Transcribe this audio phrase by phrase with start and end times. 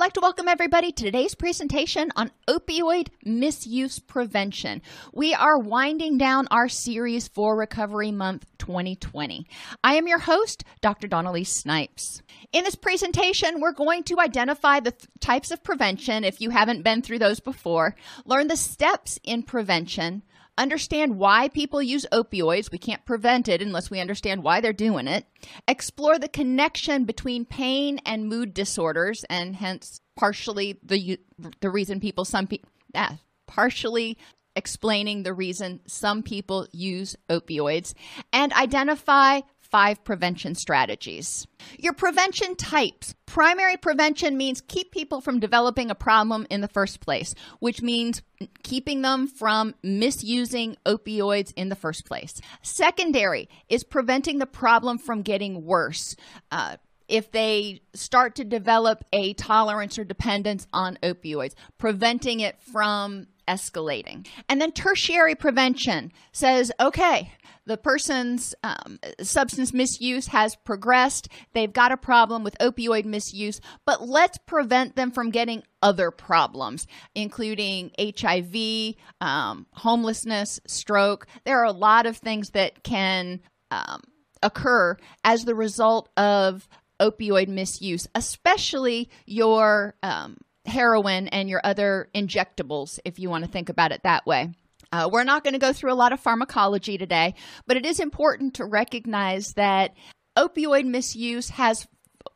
[0.00, 4.80] I'd like to welcome everybody to today's presentation on opioid misuse prevention.
[5.12, 9.46] We are winding down our series for Recovery Month 2020.
[9.84, 11.06] I am your host, Dr.
[11.06, 12.22] Dawn-Elise Snipes.
[12.50, 16.82] In this presentation, we're going to identify the th- types of prevention if you haven't
[16.82, 20.22] been through those before, learn the steps in prevention,
[20.58, 22.70] understand why people use opioids.
[22.70, 25.26] We can't prevent it unless we understand why they're doing it.
[25.66, 31.18] Explore the connection between pain and mood disorders, and hence partially the
[31.60, 34.18] the reason people some people ah, partially
[34.56, 37.94] explaining the reason some people use opioids,
[38.32, 39.40] and identify
[39.70, 41.46] five prevention strategies.
[41.78, 43.14] Your prevention types.
[43.26, 48.22] Primary prevention means keep people from developing a problem in the first place, which means
[48.62, 52.40] keeping them from misusing opioids in the first place.
[52.62, 56.16] Secondary is preventing the problem from getting worse.
[56.50, 56.76] Uh,
[57.08, 64.26] if they start to develop a tolerance or dependence on opioids, preventing it from escalating.
[64.48, 67.32] And then tertiary prevention says, okay,
[67.66, 71.28] the person's um, substance misuse has progressed.
[71.52, 76.86] They've got a problem with opioid misuse, but let's prevent them from getting other problems,
[77.14, 81.26] including HIV, um, homelessness, stroke.
[81.44, 84.02] There are a lot of things that can um,
[84.42, 86.68] occur as the result of
[87.00, 90.36] opioid misuse, especially your um,
[90.70, 94.50] heroin and your other injectables, if you want to think about it that way.
[94.92, 97.34] Uh, we're not going to go through a lot of pharmacology today,
[97.66, 99.94] but it is important to recognize that
[100.36, 101.86] opioid misuse has,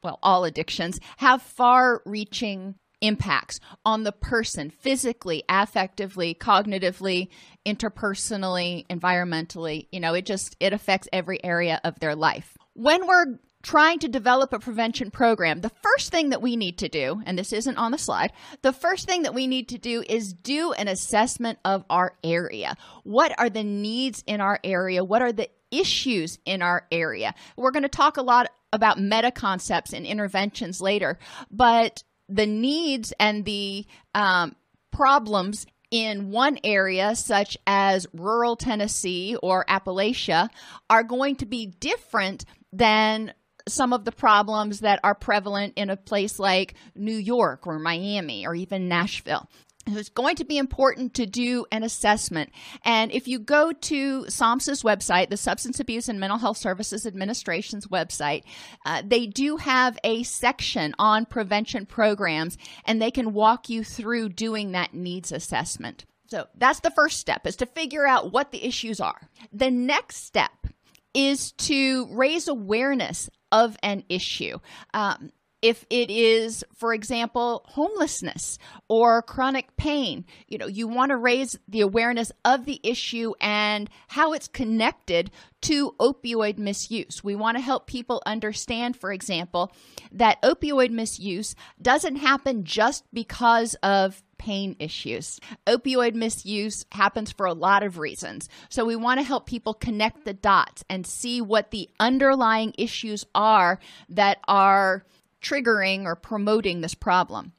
[0.03, 7.29] well, all addictions have far reaching impacts on the person physically, affectively, cognitively,
[7.67, 9.89] interpersonally, environmentally.
[9.93, 12.57] You know, it just it affects every area of their life.
[12.75, 16.89] When we're trying to develop a prevention program, the first thing that we need to
[16.89, 18.31] do, and this isn't on the slide,
[18.63, 22.77] the first thing that we need to do is do an assessment of our area.
[23.03, 25.03] What are the needs in our area?
[25.03, 27.35] What are the issues in our area?
[27.57, 31.19] We're going to talk a lot about meta concepts and interventions later,
[31.51, 34.57] but the needs and the um,
[34.93, 40.49] problems in one area, such as rural Tennessee or Appalachia,
[40.91, 43.33] are going to be different than
[43.67, 48.47] some of the problems that are prevalent in a place like New York or Miami
[48.47, 49.49] or even Nashville.
[49.87, 52.51] So It's going to be important to do an assessment.
[52.85, 57.87] And if you go to SAMHSA's website, the Substance Abuse and Mental Health Services Administration's
[57.89, 58.45] website,
[58.87, 64.31] uh, they do have a section on prevention programs and they can walk you through
[64.31, 66.07] doing that needs assessment.
[66.29, 69.29] So that's the first step is to figure out what the issues are.
[69.53, 70.67] The next step
[71.13, 74.59] is to raise awareness of an issue.
[74.93, 75.31] Um,
[75.63, 81.59] if it is for example homelessness or chronic pain you know you want to raise
[81.67, 85.31] the awareness of the issue and how it's connected
[85.63, 89.73] to opioid misuse we want to help people understand for example
[90.13, 95.41] that opioid misuse doesn't happen just because of pain issues.
[95.67, 98.51] Opioid misuse happens for a lot of reasons.
[98.69, 103.25] So we want to help people connect the dots and see what the underlying issues
[103.35, 103.79] are
[104.11, 105.07] that are
[105.41, 107.53] triggering or promoting this problem.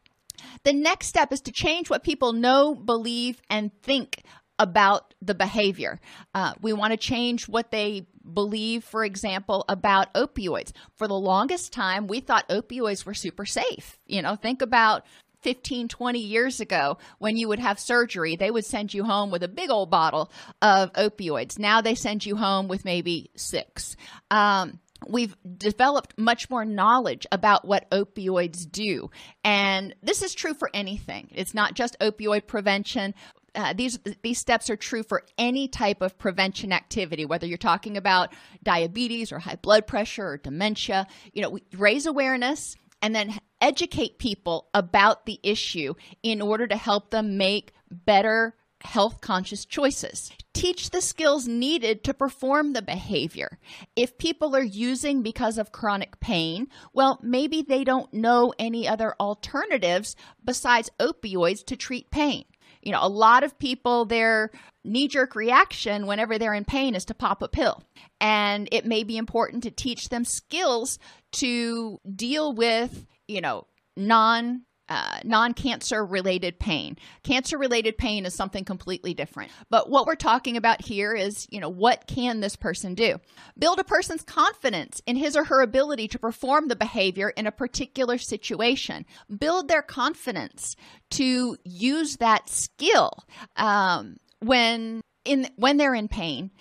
[0.63, 4.21] The next step is to change what people know, believe, and think
[4.59, 5.99] about the behavior.
[6.33, 10.71] Uh, we want to change what they believe, for example, about opioids.
[10.95, 13.99] For the longest time, we thought opioids were super safe.
[14.05, 15.05] You know, think about
[15.45, 19.43] 15, 20 years ago when you would have surgery, they would send you home with
[19.43, 21.59] a big old bottle of opioids.
[21.59, 23.95] Now they send you home with maybe six.
[24.31, 29.11] Um, we've developed much more knowledge about what opioids do.
[29.43, 31.29] And this is true for anything.
[31.31, 33.13] It's not just opioid prevention.
[33.53, 37.97] Uh, these these steps are true for any type of prevention activity, whether you're talking
[37.97, 38.33] about
[38.63, 41.05] diabetes or high blood pressure or dementia.
[41.33, 42.75] You know, raise awareness
[43.05, 45.93] and then educate people about the issue
[46.23, 50.31] in order to help them make better health conscious choices.
[50.53, 53.59] Teach the skills needed to perform the behavior.
[53.95, 59.13] If people are using because of chronic pain, well, maybe they don't know any other
[59.19, 62.45] alternatives besides opioids to treat pain.
[62.85, 64.51] You know, a lot of people, their
[64.85, 67.83] knee jerk reaction whenever they're in pain is to pop a pill.
[68.21, 70.99] And it may be important to teach them skills
[71.33, 73.65] to deal with, you know,
[73.97, 76.97] non uh, non cancer related pain.
[77.23, 79.51] Cancer related pain is something completely different.
[79.69, 83.19] But what we're talking about here is, you know, what can this person do?
[83.57, 87.51] Build a person's confidence in his or her ability to perform the behavior in a
[87.51, 89.05] particular situation.
[89.35, 90.75] Build their confidence
[91.11, 93.11] to use that skill
[93.55, 96.51] um, when in when they're in pain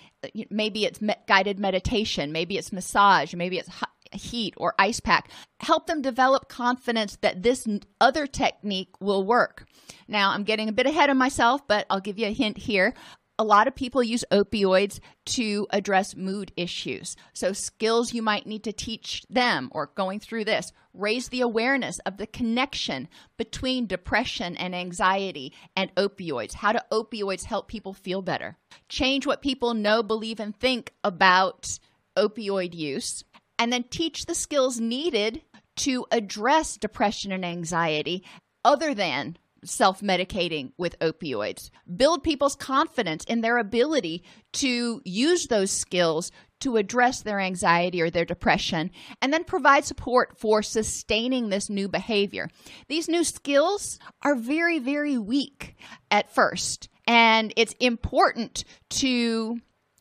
[0.49, 3.69] maybe it's guided meditation maybe it's massage maybe it's
[4.15, 5.29] heat or ice pack.
[5.59, 7.67] Help them develop confidence that this
[7.99, 9.65] other technique will work.
[10.07, 12.93] Now, I'm getting a bit ahead of myself, but I'll give you a hint here.
[13.37, 17.17] A lot of people use opioids to address mood issues.
[17.33, 21.99] So, skills you might need to teach them or going through this raise the awareness
[21.99, 26.53] of the connection between depression and anxiety and opioids.
[26.53, 28.57] How do opioids help people feel better?
[28.87, 31.79] Change what people know, believe, and think about
[32.17, 33.23] opioid use
[33.57, 35.41] and then teach the skills needed
[35.77, 38.23] to address depression and anxiety
[38.63, 41.69] other than self medicating with opioids.
[41.95, 44.23] Build people's confidence in their ability
[44.53, 46.31] to use those skills
[46.61, 48.89] to address their anxiety or their depression,
[49.21, 52.49] and then provide support for sustaining this new behavior.
[52.87, 55.75] These new skills are very, very weak
[56.09, 59.59] at first, and it's important to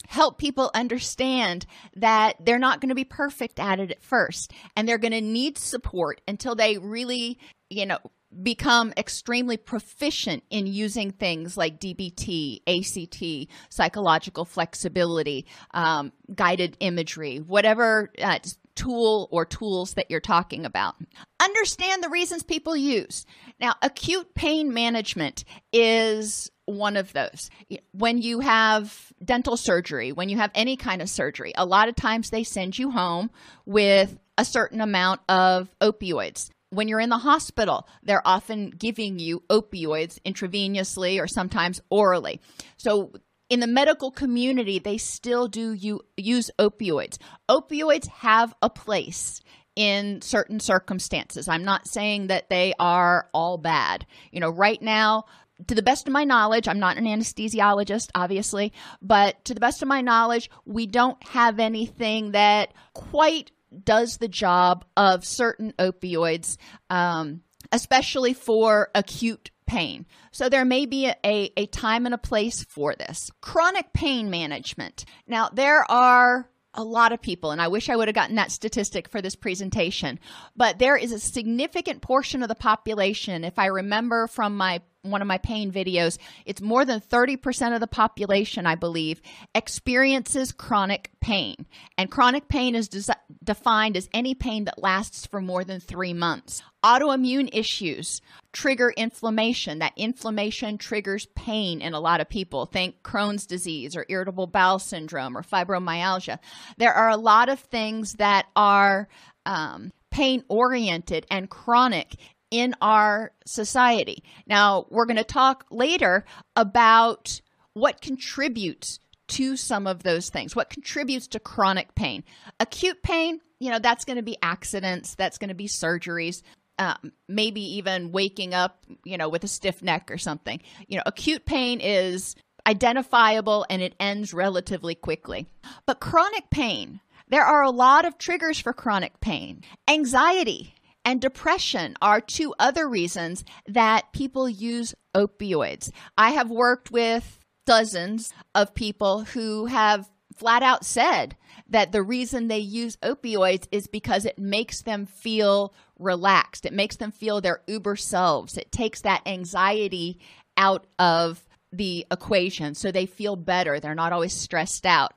[0.09, 1.67] help people understand
[1.97, 5.21] that they're not going to be perfect at it at first and they're going to
[5.21, 7.39] need support until they really,
[7.71, 7.99] you know,
[8.43, 18.11] become extremely proficient in using things like DBT, ACT, psychological flexibility, um, guided imagery, whatever
[18.21, 18.39] uh,
[18.75, 20.97] tool or tools that you're talking about.
[21.41, 23.25] Understand the reasons people use.
[23.61, 27.51] Now, acute pain management is one of those.
[27.93, 31.95] When you have dental surgery, when you have any kind of surgery, a lot of
[31.95, 33.31] times they send you home
[33.65, 36.51] with a certain amount of opioids.
[36.71, 42.41] When you're in the hospital, they're often giving you opioids intravenously or sometimes orally.
[42.77, 43.13] So
[43.49, 45.73] in the medical community, they still do
[46.17, 47.19] use opioids.
[47.49, 49.43] Opioids have a place
[49.77, 51.49] in certain circumstances.
[51.49, 54.07] I'm not saying that they are all bad.
[54.31, 55.25] You know, right now,
[55.67, 59.83] to the best of my knowledge, I'm not an anesthesiologist, obviously, but to the best
[59.83, 63.51] of my knowledge, we don't have anything that quite
[63.83, 66.57] does the job of certain opioids,
[66.91, 67.43] um,
[67.73, 70.07] especially for acute pain.
[70.31, 73.31] So there may be a, a, a time and a place for this.
[73.41, 75.05] Chronic pain management.
[75.27, 78.51] Now, there are a lot of people, and I wish I would have gotten that
[78.51, 80.19] statistic for this presentation,
[80.57, 85.23] but there is a significant portion of the population, if I remember from my one
[85.23, 89.21] of my pain videos, it's more than 30% of the population, I believe,
[89.55, 91.67] experiences chronic pain.
[91.99, 96.15] And chronic pain is des- defined as any pain that lasts for more than three
[96.15, 96.63] months.
[96.85, 98.21] Autoimmune issues
[98.53, 99.81] trigger inflammation.
[99.81, 102.67] That inflammation triggers pain in a lot of people.
[102.67, 106.39] Think Crohn's disease or irritable bowel syndrome or fibromyalgia.
[106.79, 109.09] There are a lot of things that are
[109.45, 112.15] um, pain oriented and chronic
[112.55, 114.23] in our society.
[114.47, 117.41] Now, we're going to talk later about
[117.73, 122.23] what contributes to some of those things, what contributes to chronic pain.
[122.61, 126.43] Acute pain, you know, that's going to be accidents, that's going to be surgeries.
[126.79, 130.61] Um, maybe even waking up, you know, with a stiff neck or something.
[130.87, 135.47] You know, acute pain is identifiable and it ends relatively quickly.
[135.87, 139.63] But chronic pain, there are a lot of triggers for chronic pain.
[139.89, 145.91] Anxiety, and depression are two other reasons that people use opioids.
[146.17, 151.37] I have worked with dozens of people who have flat out said
[151.69, 156.67] that the reason they use opioids is because it makes them feel relaxed.
[156.67, 158.57] It makes them feel their uber selves.
[158.57, 160.19] It takes that anxiety
[160.57, 163.81] out of the equation so they feel better.
[163.81, 165.13] They're not always stressed out.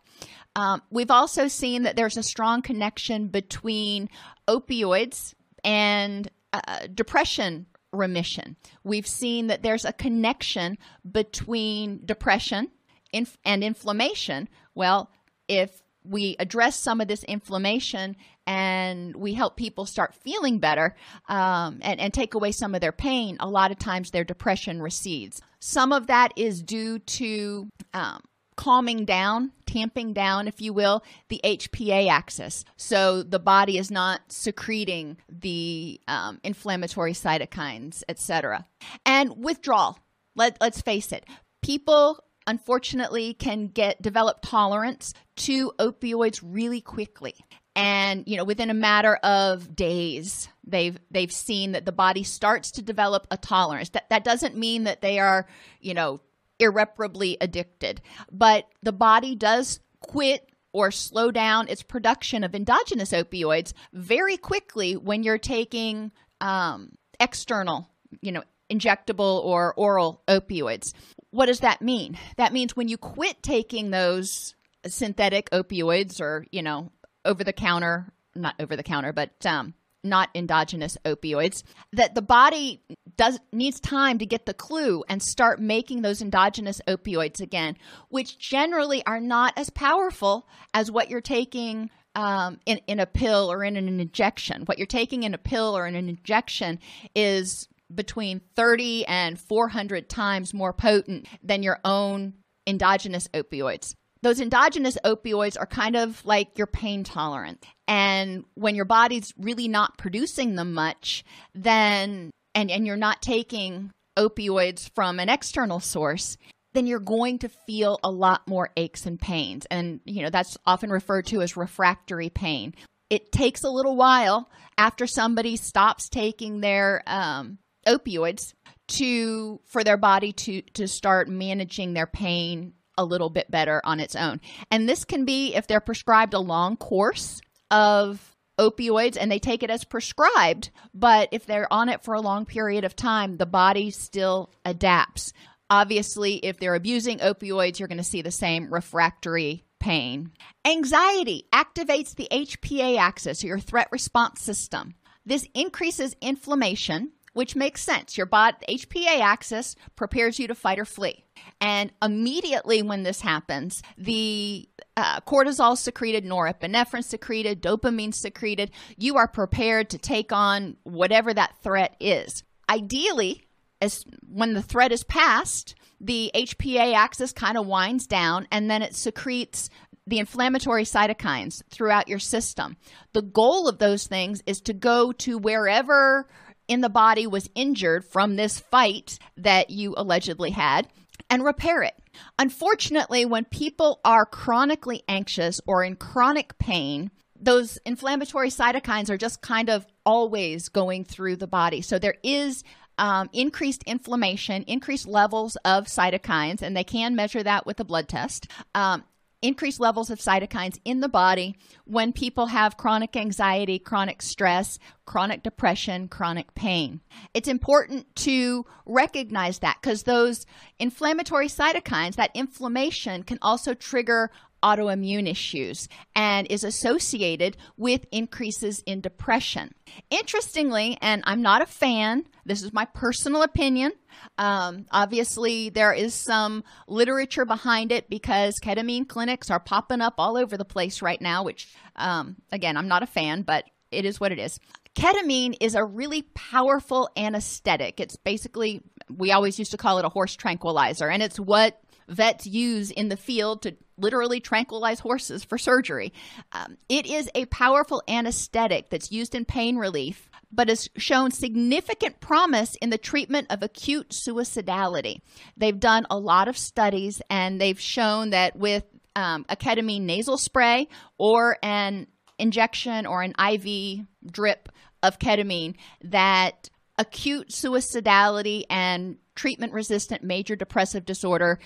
[0.55, 4.09] Um, we've also seen that there's a strong connection between
[4.47, 8.55] opioids and uh, depression remission.
[8.83, 10.77] We've seen that there's a connection
[11.09, 12.69] between depression
[13.13, 14.49] inf- and inflammation.
[14.75, 15.09] Well,
[15.47, 20.95] if we address some of this inflammation and we help people start feeling better
[21.27, 24.81] um, and, and take away some of their pain, a lot of times their depression
[24.81, 25.41] recedes.
[25.59, 28.21] Some of that is due to um,
[28.57, 32.65] calming down, tamping down, if you will, the HPA axis.
[32.75, 38.65] So the body is not secreting the um, inflammatory cytokines, etc.
[39.05, 39.97] And withdrawal.
[40.35, 41.25] Let, let's face it,
[41.63, 47.35] people unfortunately can get develop tolerance to opioids really quickly
[47.75, 52.71] and you know within a matter of days they've they've seen that the body starts
[52.71, 55.45] to develop a tolerance that that doesn't mean that they are
[55.81, 56.21] you know
[56.59, 58.01] irreparably addicted.
[58.31, 64.95] But the body does quit or slow down its production of endogenous opioids very quickly
[64.95, 66.11] when you're taking
[66.41, 67.89] um, external,
[68.21, 70.93] you know, injectable or oral opioids.
[71.31, 72.17] What does that mean?
[72.37, 76.91] That means when you quit taking those synthetic opioids or, you know,
[77.25, 79.73] over the counter, not over the counter, but um,
[80.03, 81.63] not endogenous opioids,
[81.93, 82.81] that the body
[83.15, 87.75] does needs time to get the clue and start making those endogenous opioids again,
[88.09, 93.51] which generally are not as powerful as what you're taking um, in, in a pill
[93.51, 94.63] or in an injection.
[94.65, 96.79] What you're taking in a pill or in an injection
[97.15, 102.33] is between 30 and 400 times more potent than your own
[102.65, 107.63] endogenous opioids those endogenous opioids are kind of like your pain tolerance.
[107.87, 113.91] And when your body's really not producing them much, then and, and you're not taking
[114.17, 116.37] opioids from an external source,
[116.73, 119.65] then you're going to feel a lot more aches and pains.
[119.69, 122.73] And you know, that's often referred to as refractory pain.
[123.09, 128.53] It takes a little while after somebody stops taking their um, opioids
[128.87, 133.99] to for their body to to start managing their pain a little bit better on
[133.99, 134.41] its own.
[134.71, 139.63] And this can be if they're prescribed a long course of opioids and they take
[139.63, 143.45] it as prescribed, but if they're on it for a long period of time, the
[143.45, 145.33] body still adapts.
[145.69, 150.31] Obviously, if they're abusing opioids, you're going to see the same refractory pain.
[150.65, 154.95] Anxiety activates the HPA axis, your threat response system.
[155.25, 158.17] This increases inflammation, which makes sense.
[158.17, 161.23] Your body HPA axis prepares you to fight or flee.
[161.61, 169.27] And immediately when this happens, the uh, cortisol secreted, norepinephrine secreted, dopamine secreted, you are
[169.27, 172.43] prepared to take on whatever that threat is.
[172.71, 173.45] Ideally,
[173.83, 178.81] as when the threat is passed, the HPA axis kind of winds down and then
[178.81, 179.69] it secretes
[180.07, 182.77] the inflammatory cytokines throughout your system.
[183.13, 186.27] The goal of those things is to go to wherever
[186.67, 190.87] in the body was injured from this fight that you allegedly had
[191.29, 191.95] and repair it.
[192.39, 199.41] Unfortunately, when people are chronically anxious or in chronic pain, those inflammatory cytokines are just
[199.41, 201.81] kind of always going through the body.
[201.81, 202.63] So there is
[202.97, 208.07] um, increased inflammation, increased levels of cytokines, and they can measure that with a blood
[208.07, 208.47] test.
[208.73, 209.03] Um,
[209.47, 215.41] increased levels of cytokines in the body when people have chronic anxiety, chronic stress, chronic
[215.41, 216.99] depression, chronic pain.
[217.33, 220.45] It's important to recognize that because those
[220.79, 224.29] inflammatory cytokines, that inflammation can also trigger
[224.63, 229.73] autoimmune issues and is associated with increases in depression.
[230.09, 233.91] Interestingly, and I'm not a fan, this is my personal opinion.
[234.37, 240.37] Um, obviously, there is some literature behind it because ketamine clinics are popping up all
[240.37, 244.19] over the place right now, which, um, again, I'm not a fan, but it is
[244.19, 244.59] what it is.
[244.95, 247.99] Ketamine is a really powerful anesthetic.
[247.99, 248.81] It's basically,
[249.15, 253.09] we always used to call it a horse tranquilizer, and it's what vets use in
[253.09, 256.13] the field to literally tranquilize horses for surgery.
[256.51, 262.19] Um, it is a powerful anesthetic that's used in pain relief, but has shown significant
[262.19, 265.21] promise in the treatment of acute suicidality.
[265.57, 268.83] They've done a lot of studies and they've shown that with
[269.15, 270.87] um, a ketamine nasal spray
[271.17, 274.69] or an injection or an IV drip
[275.01, 281.59] of ketamine, that acute suicidality and treatment resistant major depressive disorder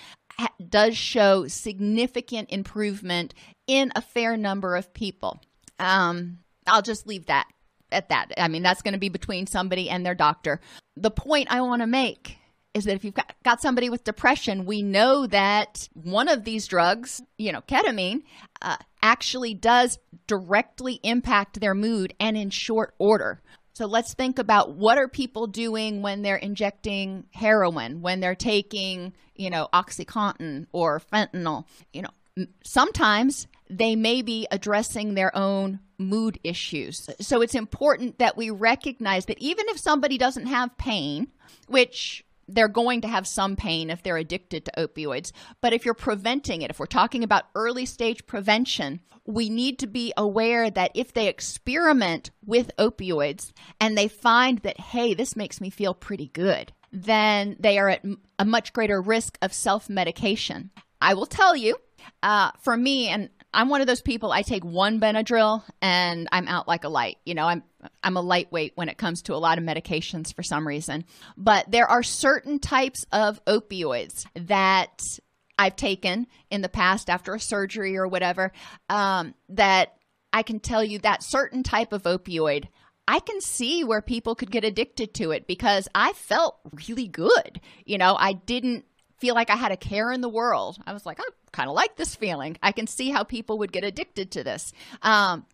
[0.68, 3.34] does show significant improvement
[3.66, 5.40] in a fair number of people.
[5.78, 7.46] Um, I'll just leave that
[7.90, 8.32] at that.
[8.36, 10.60] I mean, that's going to be between somebody and their doctor.
[10.96, 12.38] The point I want to make
[12.74, 16.66] is that if you've got, got somebody with depression, we know that one of these
[16.66, 18.22] drugs, you know, ketamine,
[18.62, 23.42] uh, actually does directly impact their mood and in short order.
[23.82, 29.12] So let's think about what are people doing when they're injecting heroin, when they're taking,
[29.34, 31.64] you know, Oxycontin or fentanyl.
[31.92, 37.10] You know, sometimes they may be addressing their own mood issues.
[37.18, 41.26] So it's important that we recognize that even if somebody doesn't have pain,
[41.66, 45.32] which they're going to have some pain if they're addicted to opioids.
[45.60, 49.86] But if you're preventing it, if we're talking about early stage prevention, we need to
[49.86, 55.60] be aware that if they experiment with opioids and they find that, hey, this makes
[55.60, 58.04] me feel pretty good, then they are at
[58.38, 60.70] a much greater risk of self medication.
[61.00, 61.76] I will tell you,
[62.22, 64.32] uh, for me, and I'm one of those people.
[64.32, 67.18] I take one Benadryl and I'm out like a light.
[67.24, 67.62] You know, I'm
[68.02, 71.04] I'm a lightweight when it comes to a lot of medications for some reason.
[71.36, 75.18] But there are certain types of opioids that
[75.58, 78.52] I've taken in the past after a surgery or whatever
[78.88, 79.94] um, that
[80.32, 82.68] I can tell you that certain type of opioid.
[83.06, 86.56] I can see where people could get addicted to it because I felt
[86.88, 87.60] really good.
[87.84, 88.86] You know, I didn't
[89.22, 90.78] feel like I had a care in the world.
[90.84, 92.56] I was like, I kind of like this feeling.
[92.60, 94.72] I can see how people would get addicted to this.
[95.00, 95.46] Um,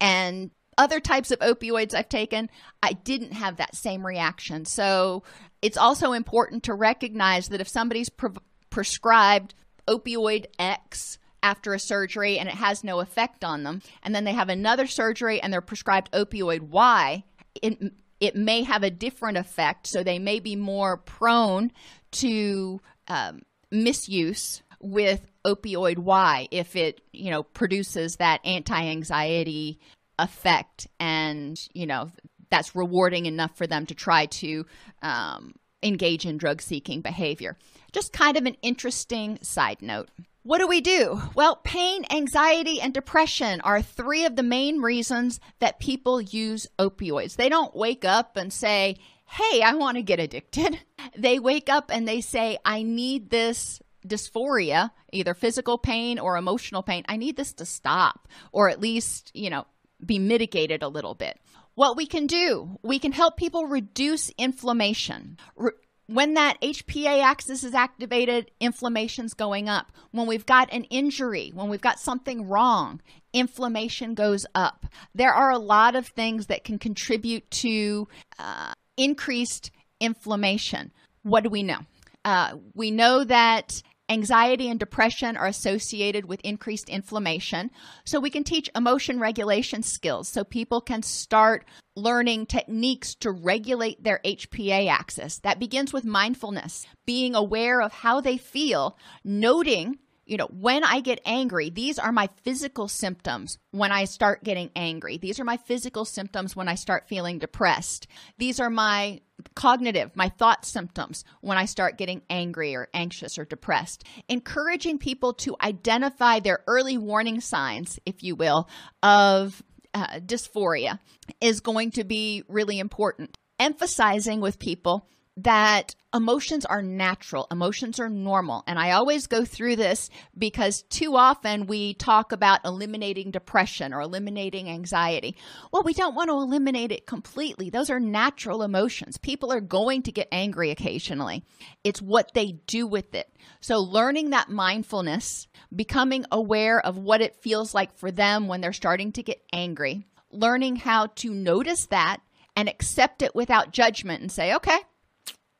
[0.00, 2.50] and other types of opioids I've taken,
[2.82, 4.64] I didn't have that same reaction.
[4.64, 5.22] So
[5.62, 8.30] it's also important to recognize that if somebody's pre-
[8.70, 9.54] prescribed
[9.86, 14.32] opioid X, after a surgery and it has no effect on them, and then they
[14.32, 17.22] have another surgery and they're prescribed opioid Y,
[17.62, 19.86] it, it may have a different effect.
[19.86, 21.70] So they may be more prone
[22.12, 29.80] to um, misuse with opioid Y if it, you know, produces that anti-anxiety
[30.18, 32.10] effect and, you know,
[32.50, 34.66] that's rewarding enough for them to try to
[35.02, 37.56] um, engage in drug seeking behavior.
[37.92, 40.08] Just kind of an interesting side note.
[40.44, 41.22] What do we do?
[41.34, 47.36] Well, pain, anxiety, and depression are three of the main reasons that people use opioids.
[47.36, 48.96] They don't wake up and say,
[49.32, 50.78] hey, I want to get addicted.
[51.14, 56.82] They wake up and they say, I need this dysphoria, either physical pain or emotional
[56.82, 57.04] pain.
[57.06, 59.66] I need this to stop, or at least, you know,
[60.04, 61.38] be mitigated a little bit.
[61.74, 65.36] What we can do, we can help people reduce inflammation.
[65.54, 65.72] Re-
[66.06, 69.92] when that HPA axis is activated, inflammation's going up.
[70.12, 73.02] When we've got an injury, when we've got something wrong,
[73.34, 74.86] inflammation goes up.
[75.14, 80.92] There are a lot of things that can contribute to uh, increased inflammation.
[81.22, 81.80] What do we know?
[82.24, 87.70] Uh, we know that anxiety and depression are associated with increased inflammation.
[88.04, 91.64] So we can teach emotion regulation skills so people can start
[91.96, 95.38] learning techniques to regulate their HPA axis.
[95.38, 99.98] That begins with mindfulness, being aware of how they feel, noting
[100.32, 104.70] you know, when I get angry, these are my physical symptoms when I start getting
[104.74, 105.18] angry.
[105.18, 108.06] These are my physical symptoms when I start feeling depressed.
[108.38, 109.20] These are my
[109.54, 114.04] cognitive, my thought symptoms when I start getting angry or anxious or depressed.
[114.26, 118.70] Encouraging people to identify their early warning signs, if you will,
[119.02, 120.98] of uh, dysphoria
[121.42, 123.36] is going to be really important.
[123.60, 128.64] Emphasizing with people that emotions are natural, emotions are normal.
[128.66, 134.02] And I always go through this because too often we talk about eliminating depression or
[134.02, 135.36] eliminating anxiety.
[135.72, 137.70] Well, we don't want to eliminate it completely.
[137.70, 139.16] Those are natural emotions.
[139.16, 141.44] People are going to get angry occasionally,
[141.82, 143.28] it's what they do with it.
[143.60, 148.72] So, learning that mindfulness, becoming aware of what it feels like for them when they're
[148.72, 152.18] starting to get angry, learning how to notice that
[152.54, 154.78] and accept it without judgment and say, okay,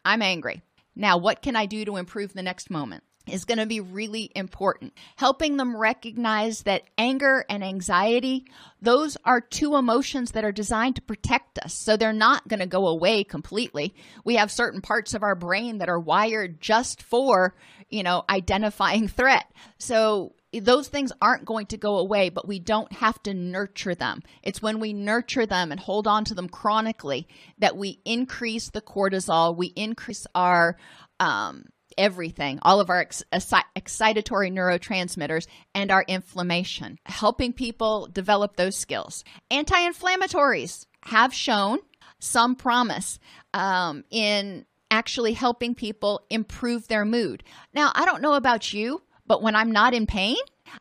[0.04, 0.62] I'm angry.
[0.94, 3.04] Now, what can I do to improve the next moment?
[3.28, 4.94] Is going to be really important.
[5.14, 8.46] Helping them recognize that anger and anxiety,
[8.80, 11.72] those are two emotions that are designed to protect us.
[11.72, 13.94] So they're not going to go away completely.
[14.24, 17.54] We have certain parts of our brain that are wired just for,
[17.88, 19.46] you know, identifying threat.
[19.78, 24.22] So those things aren't going to go away, but we don't have to nurture them.
[24.42, 27.26] It's when we nurture them and hold on to them chronically
[27.58, 30.76] that we increase the cortisol, we increase our
[31.20, 38.76] um, everything, all of our ex- excitatory neurotransmitters and our inflammation, helping people develop those
[38.76, 39.24] skills.
[39.50, 41.78] Anti inflammatories have shown
[42.18, 43.18] some promise
[43.54, 47.42] um, in actually helping people improve their mood.
[47.72, 50.36] Now, I don't know about you but when I'm not in pain,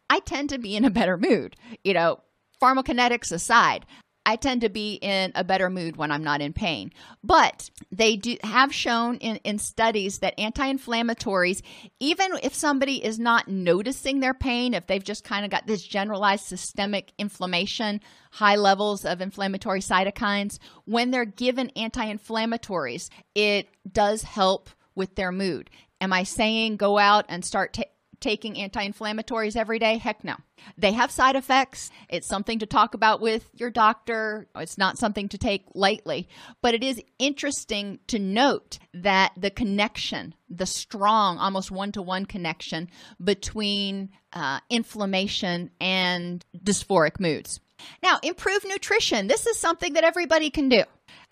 [0.10, 1.56] I tend to be in a better mood.
[1.84, 2.22] You know,
[2.62, 3.86] pharmacokinetics aside,
[4.24, 6.92] I tend to be in a better mood when I'm not in pain.
[7.24, 11.62] But they do have shown in, in studies that anti-inflammatories,
[12.00, 15.82] even if somebody is not noticing their pain, if they've just kind of got this
[15.82, 18.00] generalized systemic inflammation,
[18.32, 25.72] high levels of inflammatory cytokines, when they're given anti-inflammatories, it does help with their mood.
[26.00, 27.74] Am I saying go out and start
[28.22, 29.98] taking anti inflammatories every day?
[29.98, 30.36] Heck no.
[30.78, 31.90] They have side effects.
[32.10, 34.48] It's something to talk about with your doctor.
[34.56, 36.30] It's not something to take lightly.
[36.62, 42.26] But it is interesting to note that the connection, the strong, almost one to one
[42.26, 42.90] connection
[43.22, 47.60] between uh, inflammation and dysphoric moods.
[48.04, 49.28] Now, improve nutrition.
[49.28, 50.84] This is something that everybody can do.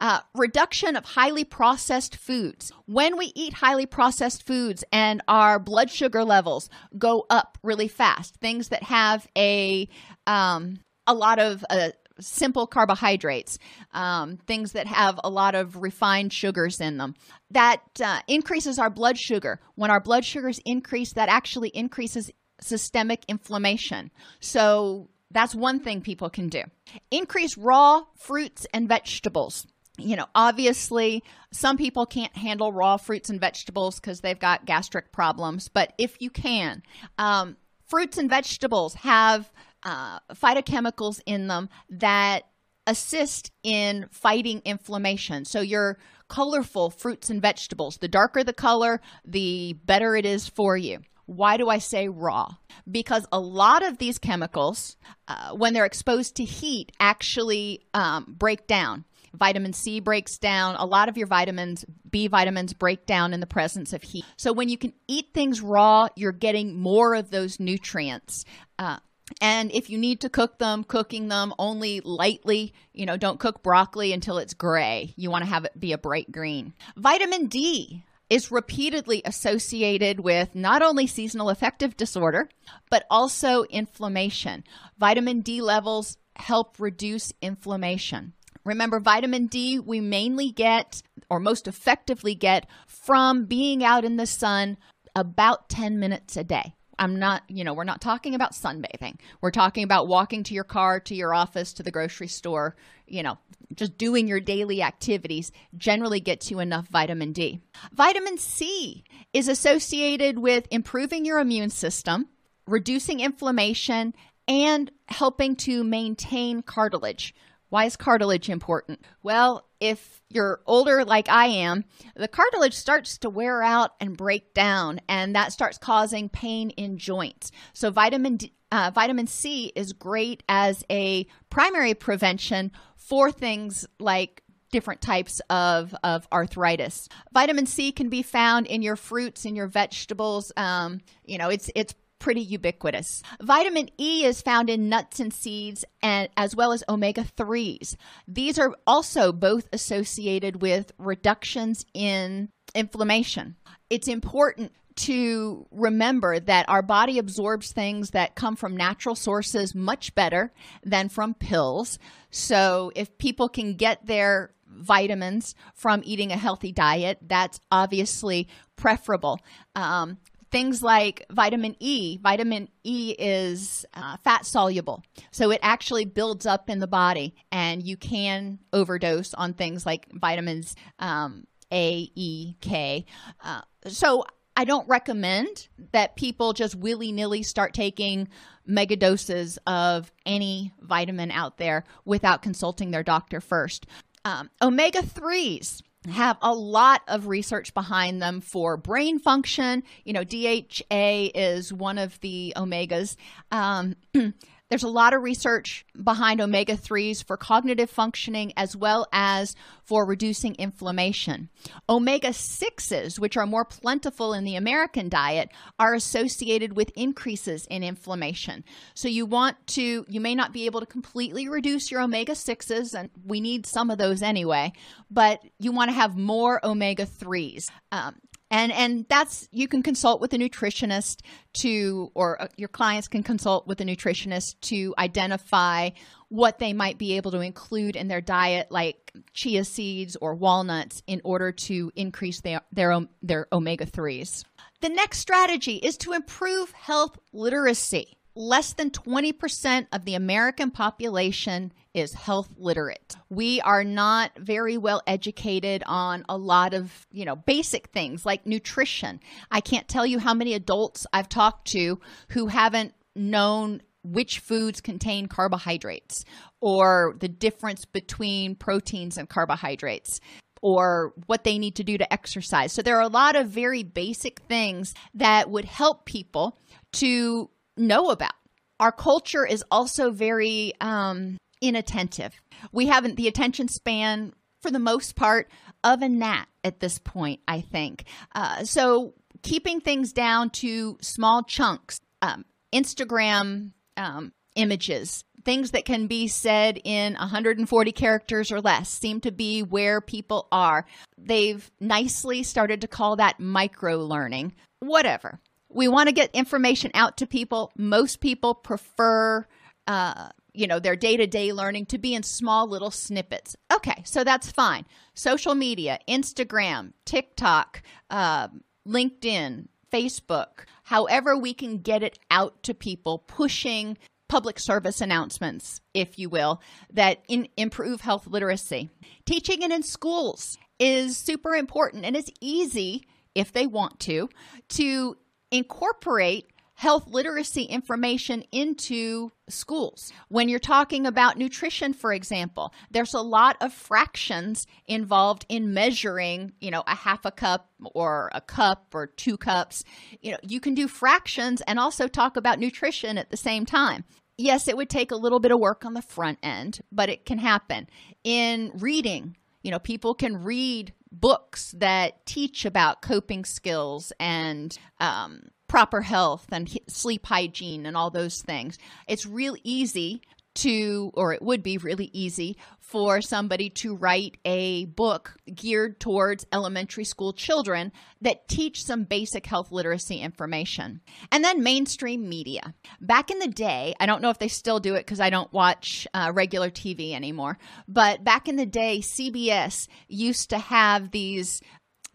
[0.01, 2.71] Uh, reduction of highly processed foods.
[2.85, 8.35] When we eat highly processed foods and our blood sugar levels go up really fast,
[8.37, 9.89] things that have a
[10.25, 11.89] um, a lot of uh,
[12.21, 13.57] simple carbohydrates,
[13.93, 17.15] um, things that have a lot of refined sugars in them.
[17.51, 19.59] That uh, increases our blood sugar.
[19.75, 24.11] When our blood sugars increase, that actually increases systemic inflammation.
[24.39, 26.63] So that's one thing people can do.
[27.11, 29.67] Increase raw fruits and vegetables
[30.01, 35.11] you know, obviously, some people can't handle raw fruits and vegetables because they've got gastric
[35.11, 35.69] problems.
[35.69, 36.83] But if you can,
[37.17, 39.51] um, fruits and vegetables have
[39.83, 42.43] uh, phytochemicals in them that
[42.87, 45.45] assist in fighting inflammation.
[45.45, 50.77] So your colorful fruits and vegetables, the darker the color, the better it is for
[50.77, 50.99] you.
[51.29, 52.55] Why do I say raw?
[52.89, 58.65] Because a lot of these chemicals, uh, when they're exposed to heat, actually um, break
[58.65, 59.05] down.
[59.35, 60.75] Vitamin C breaks down.
[60.79, 64.25] A lot of your vitamins, B vitamins, break down in the presence of heat.
[64.37, 68.43] So when you can eat things raw, you're getting more of those nutrients.
[68.79, 68.97] Uh,
[69.39, 73.61] and if you need to cook them, cooking them only lightly, you know, don't cook
[73.61, 75.13] broccoli until it's gray.
[75.15, 76.73] You want to have it be a bright green.
[76.97, 82.49] Vitamin D is repeatedly associated with not only seasonal affective disorder,
[82.89, 84.63] but also inflammation.
[84.97, 88.33] Vitamin D levels help reduce inflammation.
[88.63, 94.27] Remember, vitamin D we mainly get, or most effectively get, from being out in the
[94.27, 94.77] sun
[95.15, 96.75] about 10 minutes a day.
[96.99, 99.15] I'm not, you know, we're not talking about sunbathing.
[99.41, 102.75] We're talking about walking to your car, to your office, to the grocery store,
[103.07, 103.37] you know,
[103.73, 107.61] just doing your daily activities generally gets you enough vitamin D.
[107.93, 112.27] Vitamin C is associated with improving your immune system,
[112.67, 114.13] reducing inflammation,
[114.47, 117.33] and helping to maintain cartilage,
[117.69, 118.99] why is cartilage important?
[119.21, 124.53] Well, if you're older like I am, the cartilage starts to wear out and break
[124.53, 127.51] down, and that starts causing pain in joints.
[127.73, 134.43] So, vitamin D, uh, vitamin C is great as a primary prevention for things like
[134.71, 137.09] different types of, of arthritis.
[137.33, 140.51] Vitamin C can be found in your fruits, in your vegetables.
[140.55, 143.23] Um, you know, it's it's pretty ubiquitous.
[143.41, 147.95] Vitamin E is found in nuts and seeds and as well as omega 3s.
[148.27, 153.55] These are also both associated with reductions in inflammation.
[153.89, 160.13] It's important to remember that our body absorbs things that come from natural sources much
[160.13, 160.51] better
[160.83, 161.97] than from pills.
[162.31, 169.39] So if people can get their vitamins from eating a healthy diet, that's obviously preferable.
[169.73, 170.17] Um,
[170.51, 172.17] things like vitamin E.
[172.17, 177.83] Vitamin E is uh, fat soluble, so it actually builds up in the body, and
[177.83, 183.05] you can overdose on things like vitamins um, A, E, K.
[183.43, 188.27] Uh, so I don't recommend that people just willy nilly start taking
[188.65, 193.85] mega doses of any vitamin out there without consulting their doctor first.
[194.25, 199.83] Um, omega 3s have a lot of research behind them for brain function.
[200.05, 203.15] You know, DHA is one of the omegas.
[203.51, 203.95] Um,
[204.69, 210.05] There's a lot of research behind omega 3s for cognitive functioning as well as for
[210.05, 211.49] reducing inflammation.
[211.89, 217.83] Omega 6s, which are more plentiful in the American diet, are associated with increases in
[217.83, 218.63] inflammation.
[218.93, 222.93] So you want to, you may not be able to completely reduce your omega 6s,
[222.93, 224.71] and we need some of those anyway,
[225.09, 227.69] but you want to have more omega 3s.
[227.91, 228.17] Um,
[228.51, 231.21] and and that's you can consult with a nutritionist
[231.53, 235.89] to or uh, your clients can consult with a nutritionist to identify
[236.29, 241.01] what they might be able to include in their diet like chia seeds or walnuts
[241.07, 244.43] in order to increase their their, their omega 3s
[244.81, 251.73] the next strategy is to improve health literacy less than 20% of the American population
[251.93, 253.17] is health literate.
[253.29, 258.47] We are not very well educated on a lot of, you know, basic things like
[258.47, 259.19] nutrition.
[259.51, 261.99] I can't tell you how many adults I've talked to
[262.29, 266.23] who haven't known which foods contain carbohydrates
[266.61, 270.21] or the difference between proteins and carbohydrates
[270.61, 272.71] or what they need to do to exercise.
[272.71, 276.57] So there are a lot of very basic things that would help people
[276.93, 277.49] to
[277.79, 278.33] know about.
[278.79, 282.33] Our culture is also very um, inattentive.
[282.71, 285.49] We haven't the attention span for the most part
[285.83, 288.05] of a gnat at this point, I think.
[288.33, 296.07] Uh, so keeping things down to small chunks, um, Instagram um, images, things that can
[296.07, 300.85] be said in 140 characters or less seem to be where people are.
[301.17, 304.53] They've nicely started to call that micro learning.
[304.79, 305.39] Whatever.
[305.69, 307.71] We want to get information out to people.
[307.77, 309.45] Most people prefer
[309.87, 313.55] uh, you know their day-to-day learning to be in small little snippets.
[313.73, 314.85] Okay so that's fine.
[315.13, 318.47] Social media instagram tiktok uh,
[318.87, 326.19] linkedin facebook however we can get it out to people pushing public service announcements if
[326.19, 326.61] you will
[326.93, 328.89] that in, improve health literacy.
[329.25, 333.05] Teaching it in schools is super important and it's easy
[333.35, 334.29] if they want to
[334.69, 335.17] to
[335.51, 340.13] incorporate health literacy information into schools.
[340.29, 346.53] When you're talking about nutrition, for example, there's a lot of fractions involved in measuring,
[346.61, 349.83] you know, a half a cup or a cup or two cups.
[350.21, 354.05] You know, you can do fractions and also talk about nutrition at the same time.
[354.37, 357.25] Yes, it would take a little bit of work on the front end, but it
[357.25, 357.89] can happen.
[358.23, 365.41] In reading, you know, people can read books that teach about coping skills and um,
[365.67, 368.77] proper health and sleep hygiene and all those things.
[369.07, 370.21] It's real easy
[370.59, 376.45] to, or it would be really easy for somebody to write a book geared towards
[376.51, 377.91] elementary school children
[378.21, 381.01] that teach some basic health literacy information.
[381.31, 382.73] And then mainstream media.
[382.99, 385.51] Back in the day, I don't know if they still do it because I don't
[385.53, 391.61] watch uh, regular TV anymore, but back in the day, CBS used to have these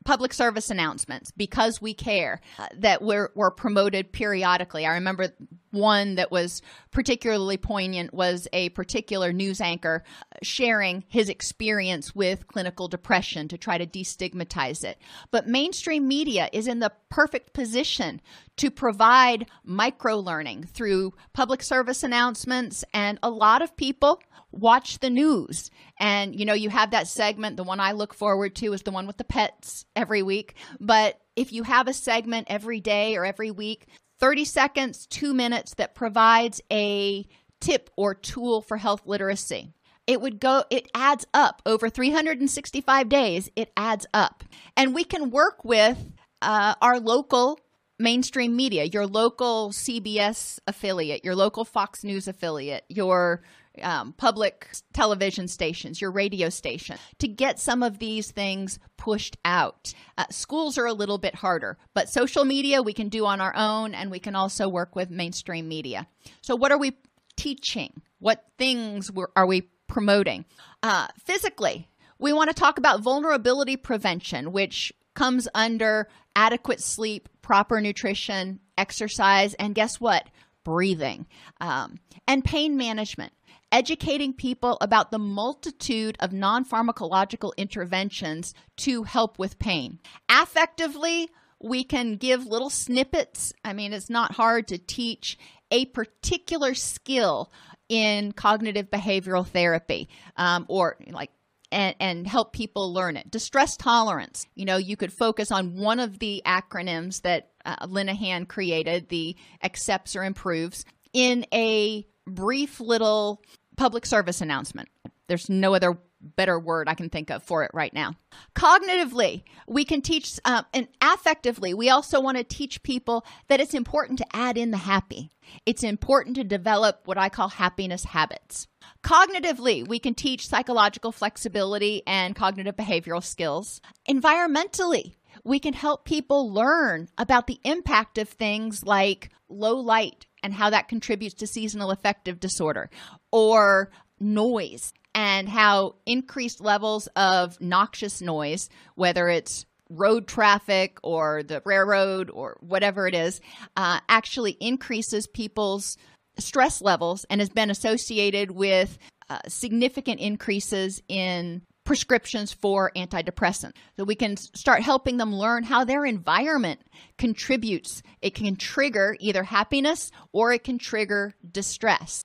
[0.05, 4.85] public service announcements because we care uh, that were, were promoted periodically.
[4.87, 5.31] I remember
[5.75, 10.05] one that was particularly poignant was a particular news anchor
[10.43, 14.99] sharing his experience with clinical depression to try to destigmatize it.
[15.31, 18.21] But mainstream media is in the perfect position
[18.57, 25.11] to provide micro learning through public service announcements, and a lot of people watch the
[25.11, 25.71] news.
[25.99, 28.91] And you know, you have that segment, the one I look forward to is the
[28.91, 30.55] one with the pets every week.
[30.81, 33.89] But if you have a segment every day or every week
[34.21, 37.27] 30 seconds, two minutes that provides a
[37.61, 39.73] tip or tool for health literacy.
[40.07, 44.45] It would go, it adds up over 365 days, it adds up.
[44.77, 47.59] And we can work with uh, our local
[47.99, 53.43] mainstream media, your local CBS affiliate, your local Fox News affiliate, your
[53.83, 59.93] um, public television stations, your radio station, to get some of these things pushed out.
[60.17, 63.55] Uh, schools are a little bit harder, but social media we can do on our
[63.57, 66.07] own, and we can also work with mainstream media.
[66.41, 66.93] So, what are we
[67.37, 68.03] teaching?
[68.19, 70.45] What things are we promoting?
[70.83, 77.81] Uh, physically, we want to talk about vulnerability prevention, which comes under adequate sleep, proper
[77.81, 80.29] nutrition, exercise, and guess what?
[80.65, 81.27] Breathing
[81.61, 83.33] um, and pain management
[83.75, 89.99] educating people about the multitude of non pharmacological interventions to help with pain.
[90.31, 91.27] Affectively,
[91.61, 93.53] we can give little snippets.
[93.65, 95.37] I mean, it's not hard to teach
[95.73, 97.51] a particular skill
[97.89, 101.31] in cognitive behavioral therapy um, or like
[101.73, 103.29] and, and, help people learn it.
[103.33, 104.47] Distress tolerance.
[104.55, 109.35] You know, you could focus on one of the acronyms that uh, Linehan created, the
[109.61, 113.43] accepts or improves, in a brief little
[113.77, 114.89] public service announcement.
[115.27, 115.99] There's no other
[116.37, 118.15] better word I can think of for it right now.
[118.55, 123.75] Cognitively, we can teach, uh, and affectively, we also want to teach people that it's
[123.75, 125.31] important to add in the happy.
[125.67, 128.67] It's important to develop what I call happiness habits.
[129.03, 133.81] Cognitively, we can teach psychological flexibility and cognitive behavioral skills.
[134.09, 140.55] Environmentally, we can help people learn about the impact of things like low light and
[140.55, 142.91] how that contributes to seasonal affective disorder,
[143.33, 151.63] or noise and how increased levels of noxious noise, whether it's road traffic or the
[151.65, 153.41] railroad or whatever it is,
[153.77, 155.97] uh, actually increases people's
[156.39, 158.99] stress levels and has been associated with
[159.31, 163.75] uh, significant increases in prescriptions for antidepressants.
[163.97, 166.81] So we can start helping them learn how their environment
[167.19, 168.03] contributes.
[168.23, 172.25] It can trigger either happiness or it can trigger distress.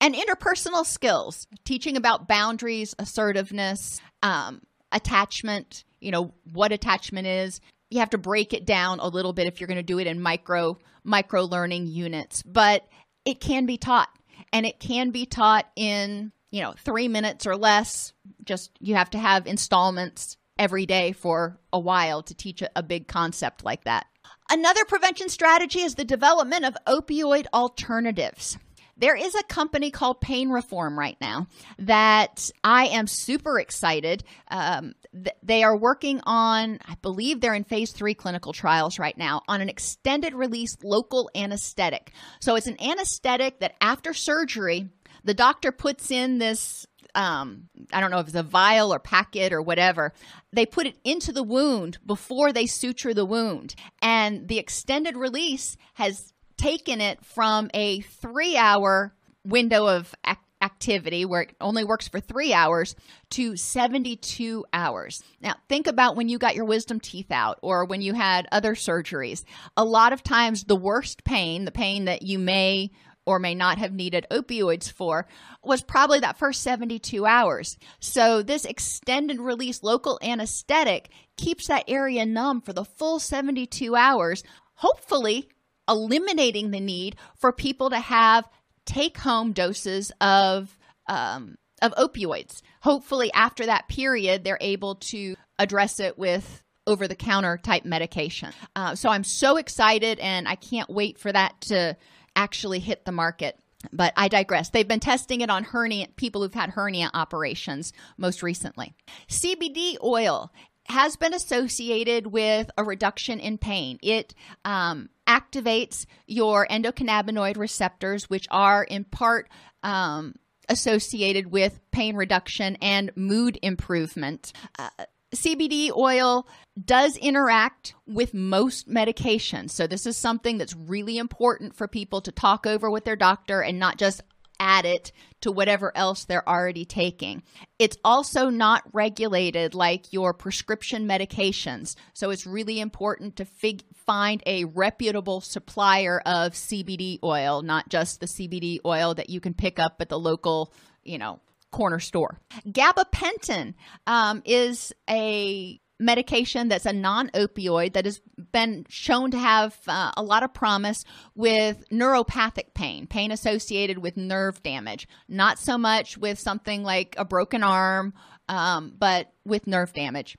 [0.00, 8.00] And interpersonal skills, teaching about boundaries, assertiveness, um, attachment, you know, what attachment is, you
[8.00, 10.20] have to break it down a little bit if you're going to do it in
[10.20, 12.86] micro micro learning units, but
[13.24, 14.08] it can be taught
[14.52, 18.12] and it can be taught in, you know, 3 minutes or less.
[18.44, 22.82] Just you have to have installments every day for a while to teach a, a
[22.82, 24.06] big concept like that.
[24.50, 28.58] Another prevention strategy is the development of opioid alternatives.
[28.98, 34.24] There is a company called Pain Reform right now that I am super excited.
[34.48, 39.16] Um, th- they are working on, I believe they're in phase three clinical trials right
[39.18, 42.12] now, on an extended release local anesthetic.
[42.40, 44.88] So it's an anesthetic that after surgery,
[45.26, 49.52] the doctor puts in this um, I don't know if it's a vial or packet
[49.52, 50.12] or whatever.
[50.52, 53.74] They put it into the wound before they suture the wound.
[54.02, 61.24] And the extended release has taken it from a three hour window of ac- activity
[61.24, 62.94] where it only works for three hours
[63.30, 65.22] to 72 hours.
[65.40, 68.74] Now, think about when you got your wisdom teeth out or when you had other
[68.74, 69.44] surgeries.
[69.76, 72.90] A lot of times, the worst pain, the pain that you may
[73.26, 75.26] or may not have needed opioids for
[75.62, 77.76] was probably that first 72 hours.
[78.00, 84.42] So, this extended release local anesthetic keeps that area numb for the full 72 hours,
[84.74, 85.48] hopefully
[85.88, 88.48] eliminating the need for people to have
[88.86, 90.78] take home doses of.
[91.08, 92.62] Um, of opioids.
[92.80, 98.52] Hopefully, after that period, they're able to address it with over the counter type medication.
[98.74, 101.96] Uh, so I'm so excited and I can't wait for that to
[102.36, 103.58] actually hit the market.
[103.92, 104.70] But I digress.
[104.70, 108.94] They've been testing it on hernia people who've had hernia operations most recently.
[109.28, 110.52] CBD oil
[110.88, 113.98] has been associated with a reduction in pain.
[114.02, 119.48] It um, activates your endocannabinoid receptors, which are in part
[119.82, 120.34] um,
[120.68, 124.52] associated with pain reduction and mood improvement.
[124.78, 124.88] Uh,
[125.34, 126.46] CBD oil
[126.82, 129.70] does interact with most medications.
[129.70, 133.60] So, this is something that's really important for people to talk over with their doctor
[133.60, 134.22] and not just
[134.58, 135.12] add it
[135.42, 137.42] to whatever else they're already taking.
[137.78, 141.96] It's also not regulated like your prescription medications.
[142.14, 148.20] So, it's really important to fig- find a reputable supplier of CBD oil, not just
[148.20, 152.40] the CBD oil that you can pick up at the local, you know, corner store.
[152.66, 153.74] Gabapentin
[154.06, 158.20] um, is a medication that's a non opioid that has
[158.52, 164.16] been shown to have uh, a lot of promise with neuropathic pain, pain associated with
[164.16, 165.08] nerve damage.
[165.28, 168.14] Not so much with something like a broken arm,
[168.48, 170.36] um, but with nerve damage.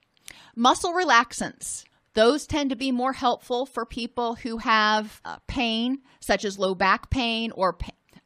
[0.56, 1.84] Muscle relaxants.
[2.14, 6.74] Those tend to be more helpful for people who have uh, pain, such as low
[6.74, 7.78] back pain or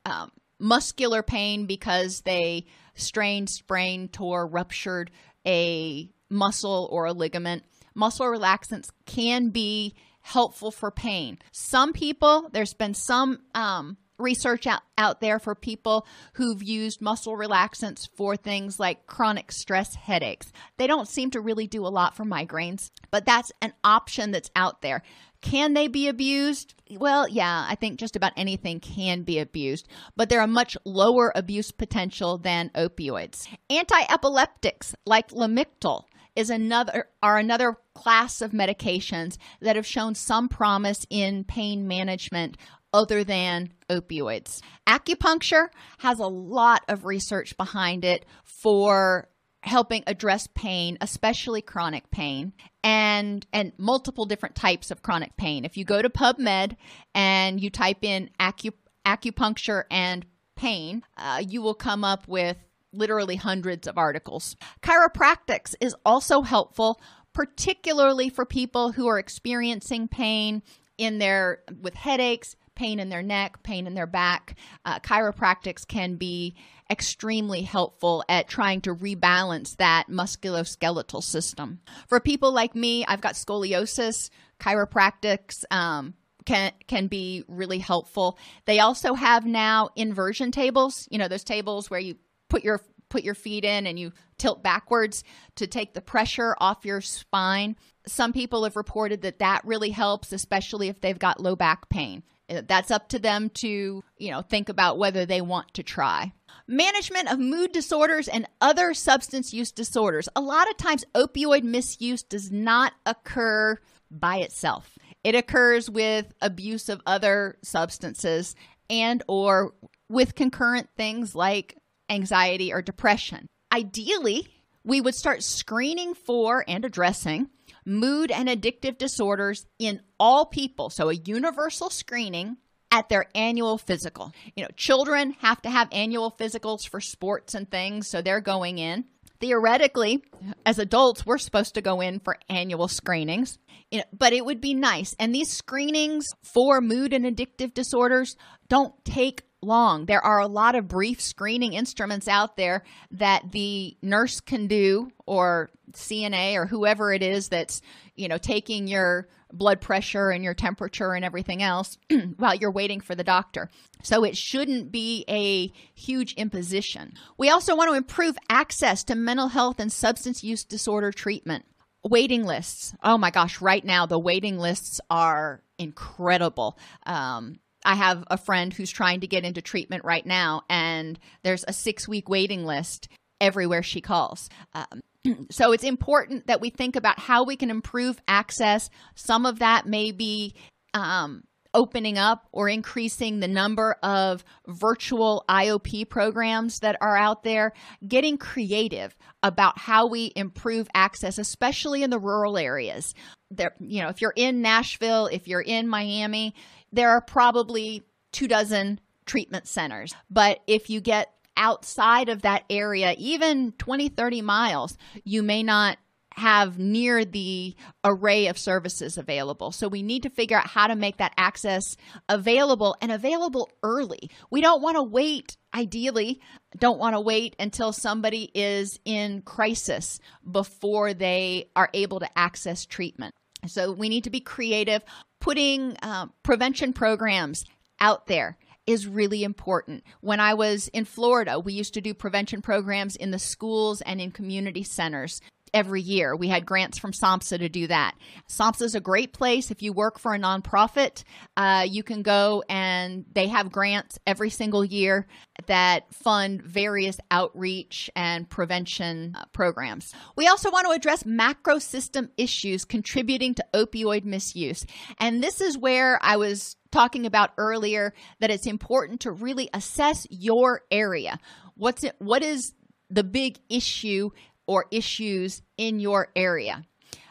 [0.05, 0.31] um,
[0.61, 5.11] muscular pain because they strained, sprained, tore, ruptured
[5.45, 7.63] a muscle or a ligament.
[7.93, 11.39] Muscle relaxants can be helpful for pain.
[11.51, 17.35] Some people, there's been some um, research out, out there for people who've used muscle
[17.35, 20.51] relaxants for things like chronic stress headaches.
[20.77, 24.51] They don't seem to really do a lot for migraines, but that's an option that's
[24.55, 25.03] out there.
[25.41, 26.75] Can they be abused?
[26.91, 31.31] Well, yeah, I think just about anything can be abused, but they're a much lower
[31.35, 33.47] abuse potential than opioids.
[33.69, 36.03] Anti-epileptics like Lamictal
[36.35, 42.55] is another are another class of medications that have shown some promise in pain management
[42.93, 44.61] other than opioids.
[44.87, 45.67] Acupuncture
[45.99, 49.27] has a lot of research behind it for
[49.63, 55.65] helping address pain, especially chronic pain, and and multiple different types of chronic pain.
[55.65, 56.75] If you go to PubMed
[57.13, 58.73] and you type in acu-
[59.05, 60.25] acupuncture and
[60.55, 62.57] pain, uh, you will come up with
[62.93, 64.55] literally hundreds of articles.
[64.81, 66.99] Chiropractics is also helpful,
[67.33, 70.61] particularly for people who are experiencing pain
[70.97, 74.57] in their with headaches, pain in their neck, pain in their back.
[74.85, 76.55] Uh, chiropractics can be
[76.89, 81.79] extremely helpful at trying to rebalance that musculoskeletal system.
[82.07, 84.29] For people like me, I've got scoliosis,
[84.59, 85.63] chiropractics.
[85.71, 88.37] Um, can can be really helpful.
[88.65, 92.15] They also have now inversion tables, you know, those tables where you
[92.49, 95.23] put your put your feet in and you tilt backwards
[95.55, 97.75] to take the pressure off your spine.
[98.07, 102.23] Some people have reported that that really helps, especially if they've got low back pain.
[102.67, 106.33] That's up to them to, you know, think about whether they want to try.
[106.67, 110.29] Management of mood disorders and other substance use disorders.
[110.35, 113.77] A lot of times opioid misuse does not occur
[114.09, 114.97] by itself.
[115.23, 118.55] It occurs with abuse of other substances
[118.89, 119.73] and or
[120.09, 121.77] with concurrent things like
[122.09, 123.47] anxiety or depression.
[123.71, 124.47] Ideally,
[124.83, 127.49] we would start screening for and addressing
[127.85, 130.89] mood and addictive disorders in all people.
[130.89, 132.57] So, a universal screening
[132.91, 134.33] at their annual physical.
[134.55, 138.77] You know, children have to have annual physicals for sports and things, so they're going
[138.77, 139.05] in.
[139.39, 140.23] Theoretically,
[140.65, 143.57] as adults, we're supposed to go in for annual screenings,
[143.89, 145.15] you know, but it would be nice.
[145.17, 148.35] And these screenings for mood and addictive disorders
[148.69, 150.05] don't take long.
[150.05, 155.11] There are a lot of brief screening instruments out there that the nurse can do
[155.25, 157.81] or CNA or whoever it is that's,
[158.15, 161.97] you know, taking your blood pressure and your temperature and everything else
[162.37, 163.69] while you're waiting for the doctor.
[164.03, 167.13] So it shouldn't be a huge imposition.
[167.37, 171.65] We also want to improve access to mental health and substance use disorder treatment.
[172.03, 172.95] Waiting lists.
[173.03, 176.77] Oh my gosh, right now the waiting lists are incredible.
[177.05, 181.65] Um, I have a friend who's trying to get into treatment right now, and there's
[181.67, 183.07] a six week waiting list
[183.39, 184.49] everywhere she calls.
[184.73, 185.01] Um,
[185.51, 188.89] so it's important that we think about how we can improve access.
[189.15, 190.55] Some of that may be
[190.93, 197.73] um, opening up or increasing the number of virtual IOP programs that are out there,
[198.07, 203.13] getting creative about how we improve access, especially in the rural areas.
[203.49, 206.53] There, you know, if you're in Nashville, if you're in Miami,
[206.91, 210.13] there are probably two dozen treatment centers.
[210.29, 215.97] But if you get outside of that area, even 20, 30 miles, you may not
[216.35, 219.71] have near the array of services available.
[219.71, 221.97] So we need to figure out how to make that access
[222.29, 224.29] available and available early.
[224.49, 226.39] We don't want to wait, ideally,
[226.77, 230.19] don't want to wait until somebody is in crisis
[230.49, 233.35] before they are able to access treatment.
[233.67, 235.03] So we need to be creative,
[235.39, 237.65] putting uh, prevention programs
[237.99, 238.57] out there
[238.87, 240.03] is really important.
[240.21, 244.19] When I was in Florida, we used to do prevention programs in the schools and
[244.19, 245.41] in community centers
[245.73, 246.35] every year.
[246.35, 248.15] We had grants from SAMHSA to do that.
[248.49, 249.71] SAMHSA is a great place.
[249.71, 251.23] If you work for a nonprofit,
[251.55, 255.27] uh, you can go and they have grants every single year
[255.67, 260.13] that fund various outreach and prevention uh, programs.
[260.35, 264.85] We also want to address macro system issues contributing to opioid misuse.
[265.19, 270.27] And this is where I was talking about earlier that it's important to really assess
[270.29, 271.39] your area.
[271.75, 272.73] What's it, what is
[273.09, 274.31] the big issue
[274.71, 276.81] or issues in your area.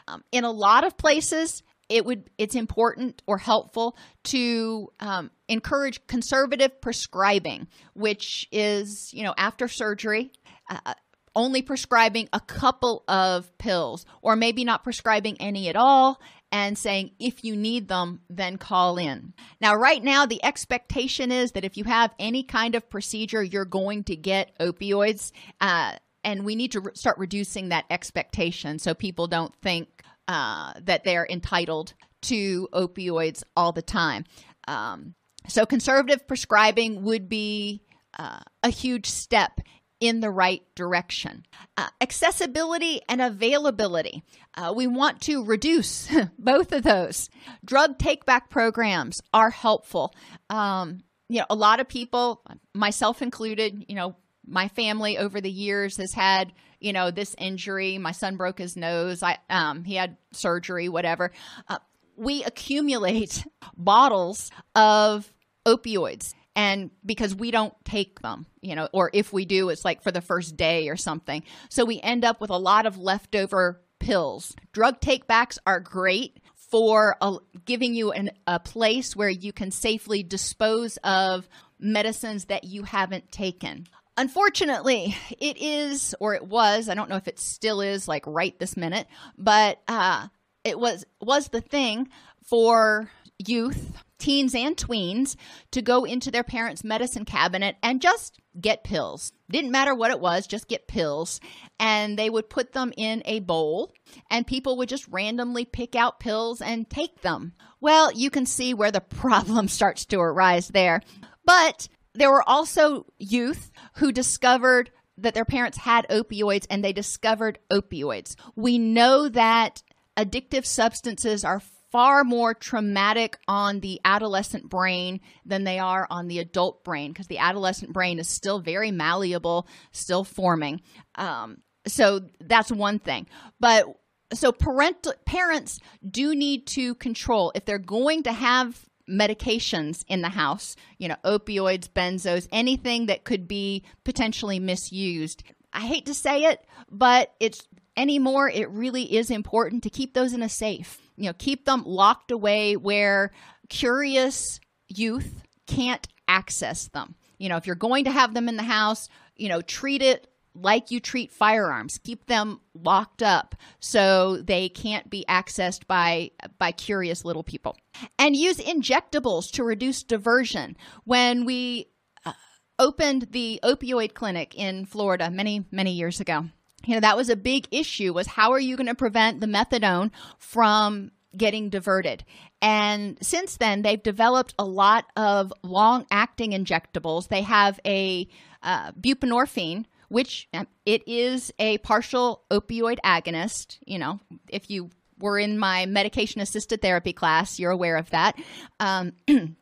[0.07, 6.05] Um, in a lot of places, it would it's important or helpful to um, encourage
[6.05, 10.31] conservative prescribing, which is you know after surgery.
[10.69, 10.93] Uh,
[11.33, 16.19] only prescribing a couple of pills, or maybe not prescribing any at all,
[16.51, 19.33] and saying, if you need them, then call in.
[19.61, 23.63] Now, right now, the expectation is that if you have any kind of procedure, you're
[23.63, 25.31] going to get opioids.
[25.61, 30.73] Uh, and we need to re- start reducing that expectation so people don't think uh,
[30.81, 31.93] that they're entitled
[32.23, 34.25] to opioids all the time.
[34.67, 35.15] Um,
[35.47, 37.81] so, conservative prescribing would be
[38.17, 39.59] uh, a huge step
[39.99, 41.45] in the right direction.
[41.77, 44.23] Uh, accessibility and availability.
[44.55, 46.09] Uh, we want to reduce
[46.39, 47.29] both of those.
[47.63, 50.13] Drug take back programs are helpful.
[50.49, 52.43] Um, you know, a lot of people,
[52.73, 54.15] myself included, you know,
[54.51, 57.97] my family over the years has had you know this injury.
[57.97, 59.23] My son broke his nose.
[59.23, 61.31] I um he had surgery whatever.
[61.67, 61.77] Uh,
[62.17, 63.45] we accumulate
[63.77, 65.31] bottles of
[65.65, 70.01] opioids and because we don't take them you know or if we do it's like
[70.01, 71.43] for the first day or something.
[71.69, 74.55] So we end up with a lot of leftover pills.
[74.73, 76.41] Drug takebacks are great
[76.71, 77.35] for a,
[77.65, 81.47] giving you an, a place where you can safely dispose of
[81.79, 83.85] medicines that you haven't taken
[84.21, 88.57] Unfortunately, it is, or it was, I don't know if it still is like right
[88.59, 90.27] this minute, but uh,
[90.63, 92.07] it was was the thing
[92.43, 93.09] for
[93.39, 95.37] youth, teens and tweens
[95.71, 99.33] to go into their parents' medicine cabinet and just get pills.
[99.49, 101.39] Didn't matter what it was, just get pills.
[101.79, 103.91] And they would put them in a bowl,
[104.29, 107.53] and people would just randomly pick out pills and take them.
[107.79, 111.01] Well, you can see where the problem starts to arise there.
[111.43, 117.59] But there were also youth who discovered that their parents had opioids and they discovered
[117.71, 118.35] opioids.
[118.55, 119.83] We know that
[120.17, 121.61] addictive substances are
[121.91, 127.27] far more traumatic on the adolescent brain than they are on the adult brain because
[127.27, 130.81] the adolescent brain is still very malleable, still forming.
[131.15, 133.27] Um, so that's one thing.
[133.59, 133.85] But
[134.33, 135.79] so parental parents
[136.09, 141.17] do need to control if they're going to have medications in the house, you know,
[141.25, 145.43] opioids, benzos, anything that could be potentially misused.
[145.73, 150.33] I hate to say it, but it's anymore, it really is important to keep those
[150.33, 150.99] in a safe.
[151.17, 153.31] You know, keep them locked away where
[153.69, 157.15] curious youth can't access them.
[157.37, 160.27] You know, if you're going to have them in the house, you know, treat it
[160.53, 161.97] like you treat firearms.
[161.97, 167.77] Keep them locked up so they can't be accessed by by curious little people.
[168.17, 170.75] And use injectables to reduce diversion.
[171.03, 171.87] When we
[172.25, 172.33] uh,
[172.79, 176.45] opened the opioid clinic in Florida many many years ago
[176.85, 179.47] you know that was a big issue was how are you going to prevent the
[179.47, 182.23] methadone from getting diverted?
[182.61, 187.27] And since then they've developed a lot of long acting injectables.
[187.27, 188.27] They have a
[188.63, 190.49] uh, buprenorphine which
[190.85, 194.89] it is a partial opioid agonist you know if you
[195.19, 198.35] were in my medication assisted therapy class you're aware of that
[198.79, 199.13] um,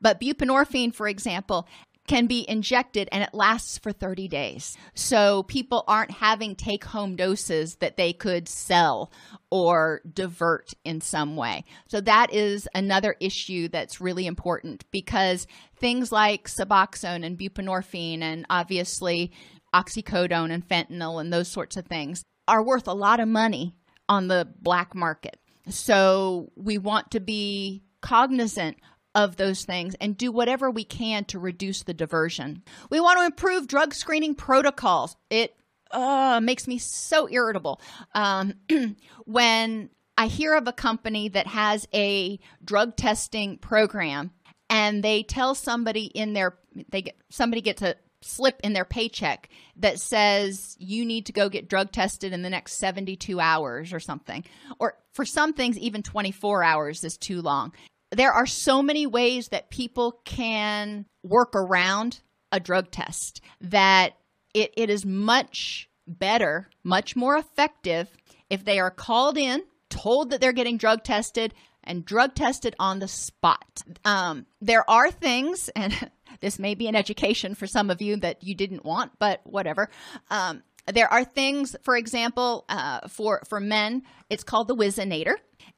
[0.00, 1.66] but buprenorphine for example
[2.08, 4.76] can be injected and it lasts for 30 days.
[4.94, 9.12] So people aren't having take home doses that they could sell
[9.50, 11.64] or divert in some way.
[11.86, 15.46] So that is another issue that's really important because
[15.76, 19.30] things like Suboxone and buprenorphine and obviously
[19.74, 23.74] oxycodone and fentanyl and those sorts of things are worth a lot of money
[24.08, 25.38] on the black market.
[25.68, 28.78] So we want to be cognizant
[29.14, 32.62] of those things and do whatever we can to reduce the diversion.
[32.90, 35.16] We want to improve drug screening protocols.
[35.28, 35.54] It
[35.90, 37.80] uh, makes me so irritable
[38.14, 38.54] um,
[39.24, 44.32] when I hear of a company that has a drug testing program
[44.70, 46.58] and they tell somebody in their
[46.90, 51.48] they get somebody gets a slip in their paycheck that says you need to go
[51.48, 54.44] get drug tested in the next 72 hours or something
[54.78, 57.72] or for some things even 24 hours is too long
[58.10, 64.14] there are so many ways that people can work around a drug test that
[64.54, 68.08] it, it is much better, much more effective
[68.48, 71.54] if they are called in, told that they're getting drug tested,
[71.84, 73.82] and drug tested on the spot.
[74.04, 75.92] Um, there are things, and
[76.40, 79.90] this may be an education for some of you that you didn't want, but whatever.
[80.30, 85.34] Um, there are things, for example, uh, for for men, it's called the Whizzinator,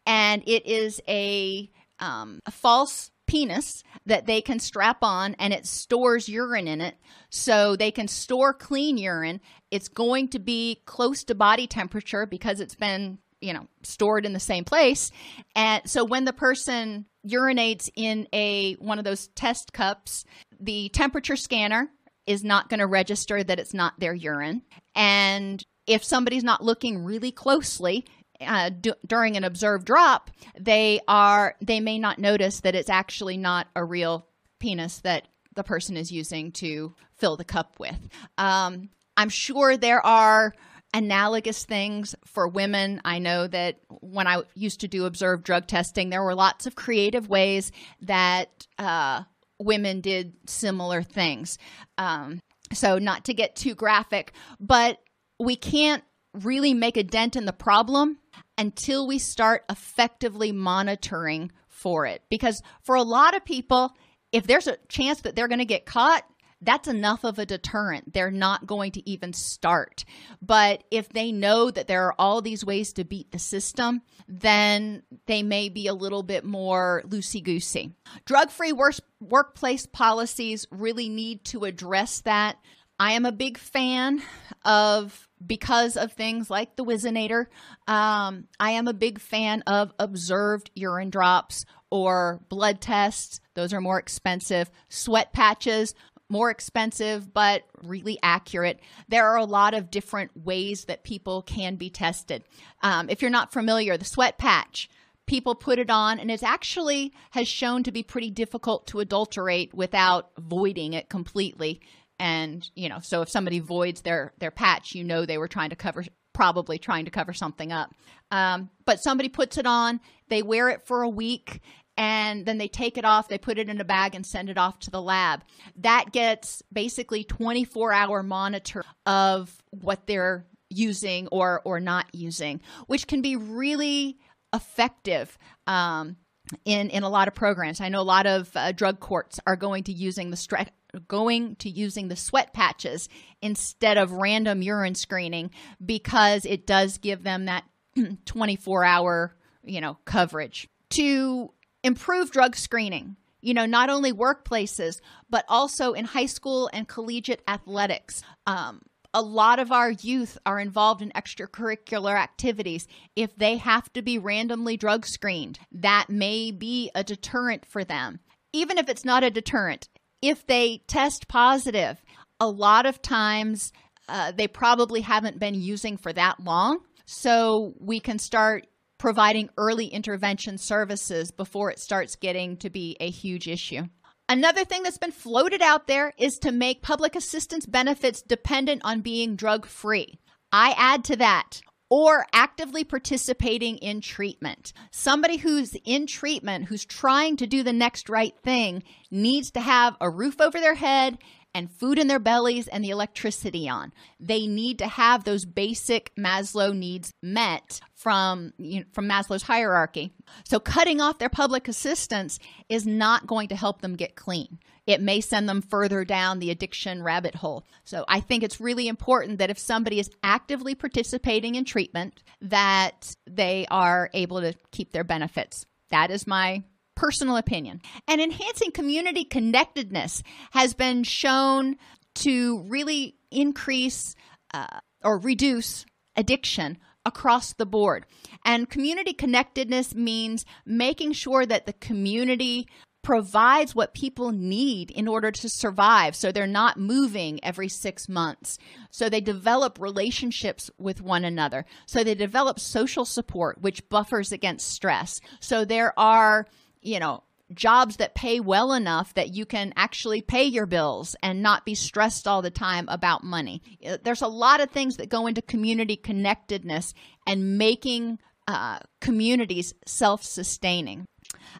[0.07, 5.65] and it is a um, a false penis that they can strap on and it
[5.65, 6.97] stores urine in it.
[7.29, 9.41] So they can store clean urine.
[9.71, 14.33] It's going to be close to body temperature because it's been you know stored in
[14.33, 15.11] the same place.
[15.55, 20.25] And so when the person urinates in a one of those test cups
[20.61, 21.91] the temperature scanner
[22.27, 24.63] is not going to register that it's not their urine
[24.95, 28.05] and if somebody's not looking really closely
[28.41, 33.37] uh, d- during an observed drop, they are they may not notice that it's actually
[33.37, 34.27] not a real
[34.59, 37.99] penis that the person is using to fill the cup with.
[38.39, 40.55] Um, I'm sure there are
[40.95, 43.01] analogous things for women.
[43.05, 46.75] I know that when I used to do observed drug testing, there were lots of
[46.75, 49.23] creative ways that uh,
[49.61, 51.59] women did similar things.
[51.99, 52.41] Um,
[52.73, 54.99] so, not to get too graphic, but
[55.39, 56.03] we can't
[56.35, 58.19] really make a dent in the problem
[58.57, 62.23] until we start effectively monitoring for it.
[62.31, 63.93] Because for a lot of people,
[64.33, 66.25] if there's a chance that they're going to get caught,
[66.63, 68.13] that's enough of a deterrent.
[68.13, 70.05] They're not going to even start.
[70.43, 75.03] But if they know that there are all these ways to beat the system, then
[75.27, 77.95] they may be a little bit more loosey goosey.
[78.25, 78.75] Drug free
[79.21, 82.57] workplace policies really need to address that.
[82.99, 84.23] I am a big fan
[84.63, 87.47] of because of things like the Whizzinator.
[87.89, 93.41] Um, I am a big fan of observed urine drops or blood tests.
[93.55, 94.71] Those are more expensive.
[94.91, 95.95] Sweat patches,
[96.31, 98.81] more expensive, but really accurate.
[99.09, 102.45] There are a lot of different ways that people can be tested.
[102.83, 104.89] Um, if you're not familiar, the sweat patch,
[105.27, 109.73] people put it on and it actually has shown to be pretty difficult to adulterate
[109.73, 111.81] without voiding it completely
[112.19, 115.71] and you know so if somebody voids their their patch you know they were trying
[115.71, 117.95] to cover probably trying to cover something up
[118.33, 121.61] um, but somebody puts it on they wear it for a week
[122.01, 124.59] and then they take it off they put it in a bag and send it
[124.59, 125.43] off to the lab
[125.77, 133.07] that gets basically 24 hour monitor of what they're using or or not using which
[133.07, 134.19] can be really
[134.53, 135.37] effective
[135.67, 136.17] um,
[136.65, 137.81] in in a lot of programs.
[137.81, 140.69] I know a lot of uh, drug courts are going to using the stre-
[141.07, 143.09] going to using the sweat patches
[143.41, 145.51] instead of random urine screening
[145.85, 147.65] because it does give them that
[148.25, 150.69] 24 hour, you know, coverage.
[150.91, 156.89] To improve drug screening, you know, not only workplaces, but also in high school and
[156.89, 158.23] collegiate athletics.
[158.47, 162.87] Um, a lot of our youth are involved in extracurricular activities.
[163.17, 168.21] If they have to be randomly drug screened, that may be a deterrent for them.
[168.53, 169.89] Even if it's not a deterrent,
[170.23, 172.03] if they test positive,
[172.39, 173.73] a lot of times
[174.09, 176.81] uh, they probably haven't been using for that long.
[177.07, 178.67] So we can start
[179.01, 183.83] providing early intervention services before it starts getting to be a huge issue.
[184.29, 189.01] Another thing that's been floated out there is to make public assistance benefits dependent on
[189.01, 190.21] being drug free.
[190.53, 194.73] I add to that or actively participating in treatment.
[194.93, 199.97] Somebody who's in treatment, who's trying to do the next right thing, needs to have
[200.01, 201.19] a roof over their head
[201.55, 203.93] and food in their bellies and the electricity on.
[204.19, 210.13] They need to have those basic Maslow needs met from you know, from Maslow's hierarchy.
[210.45, 212.39] So cutting off their public assistance
[212.69, 214.59] is not going to help them get clean.
[214.87, 217.65] It may send them further down the addiction rabbit hole.
[217.85, 223.15] So I think it's really important that if somebody is actively participating in treatment that
[223.27, 225.67] they are able to keep their benefits.
[225.91, 226.63] That is my
[227.01, 227.81] personal opinion.
[228.07, 231.77] And enhancing community connectedness has been shown
[232.17, 234.15] to really increase
[234.53, 236.77] uh, or reduce addiction
[237.07, 238.05] across the board.
[238.45, 242.69] And community connectedness means making sure that the community
[243.03, 246.15] provides what people need in order to survive.
[246.15, 248.59] So they're not moving every six months.
[248.91, 251.65] So they develop relationships with one another.
[251.87, 255.23] So they develop social support, which buffers against stress.
[255.41, 256.47] So there are
[256.81, 257.23] you know,
[257.53, 261.75] jobs that pay well enough that you can actually pay your bills and not be
[261.75, 263.63] stressed all the time about money.
[263.85, 266.95] Uh, there's a lot of things that go into community connectedness
[267.27, 271.07] and making uh, communities self sustaining.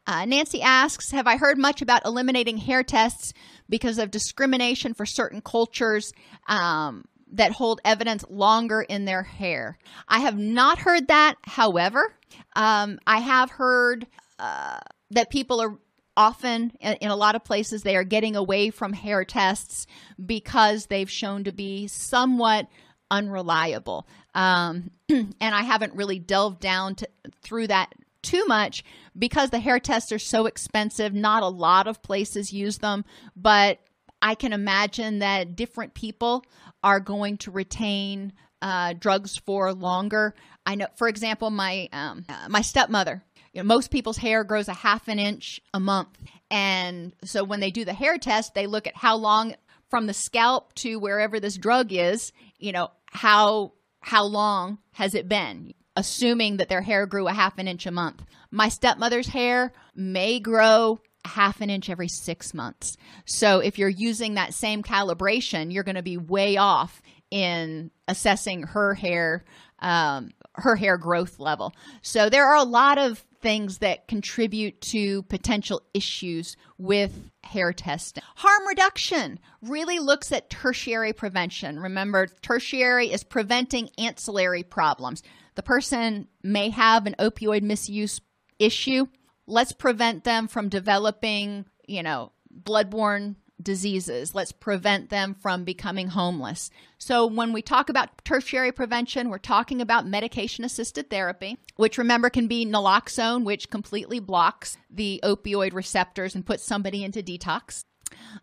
[0.07, 3.33] Uh, Nancy asks Have I heard much about eliminating hair tests
[3.69, 6.13] because of discrimination for certain cultures?
[6.49, 9.79] Um, that hold evidence longer in their hair.
[10.09, 11.37] I have not heard that.
[11.45, 12.17] However,
[12.57, 14.09] um, I have heard
[14.41, 14.81] uh,
[15.11, 15.79] that people are
[16.17, 19.87] often in a lot of places they are getting away from hair tests
[20.25, 22.69] because they've shown to be somewhat
[23.11, 24.07] unreliable.
[24.35, 27.09] Um, and i haven't really delved down to,
[27.43, 27.93] through that
[28.23, 28.85] too much
[29.19, 31.15] because the hair tests are so expensive.
[31.15, 33.05] Not a lot of places use them
[33.35, 33.81] but
[34.23, 36.45] i can imagine that different people
[36.83, 38.33] are going to retain
[38.63, 40.35] uh, drugs for longer.
[40.67, 44.69] I know for example my um, uh, my stepmother you know, most people's hair grows
[44.69, 46.19] a half an inch a month.
[46.51, 49.55] And so when they do the hair test, they look at how long
[49.89, 55.29] from the scalp to wherever this drug is, you know, how how long has it
[55.29, 55.75] been?
[55.97, 58.25] Assuming that their hair grew a half an inch a month.
[58.51, 62.97] My stepmother's hair may grow half an inch every six months.
[63.27, 68.63] So if you're using that same calibration, you're going to be way off in assessing
[68.63, 69.45] her hair
[69.81, 71.75] um, her hair growth level.
[72.03, 78.23] So there are a lot of things that contribute to potential issues with hair testing.
[78.37, 81.81] Harm reduction really looks at tertiary prevention.
[81.81, 85.23] Remember, tertiary is preventing ancillary problems.
[85.55, 88.21] The person may have an opioid misuse
[88.59, 89.07] issue.
[89.47, 92.33] Let's prevent them from developing, you know,
[92.63, 94.35] bloodborne diseases.
[94.35, 96.71] Let's prevent them from becoming homeless.
[96.99, 102.31] So, when we talk about tertiary prevention, we're talking about medication assisted therapy, which remember
[102.31, 107.85] can be naloxone, which completely blocks the opioid receptors and puts somebody into detox.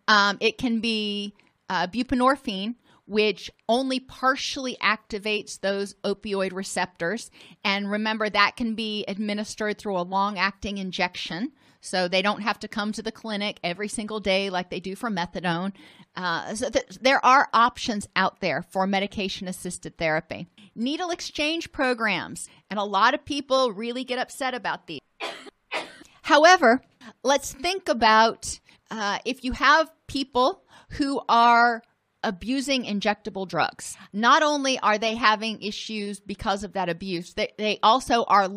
[0.06, 1.34] Um, it can be
[1.68, 7.30] uh, buprenorphine, which only partially activates those opioid receptors.
[7.64, 11.52] And remember, that can be administered through a long acting injection.
[11.80, 14.96] So they don't have to come to the clinic every single day like they do
[14.96, 15.72] for methadone.
[16.16, 20.48] Uh, so th- there are options out there for medication assisted therapy.
[20.74, 25.00] Needle exchange programs, and a lot of people really get upset about these.
[26.22, 26.82] However,
[27.22, 28.58] let's think about
[28.90, 31.82] uh, if you have people who are
[32.22, 33.96] abusing injectable drugs.
[34.12, 38.48] Not only are they having issues because of that abuse, they, they also are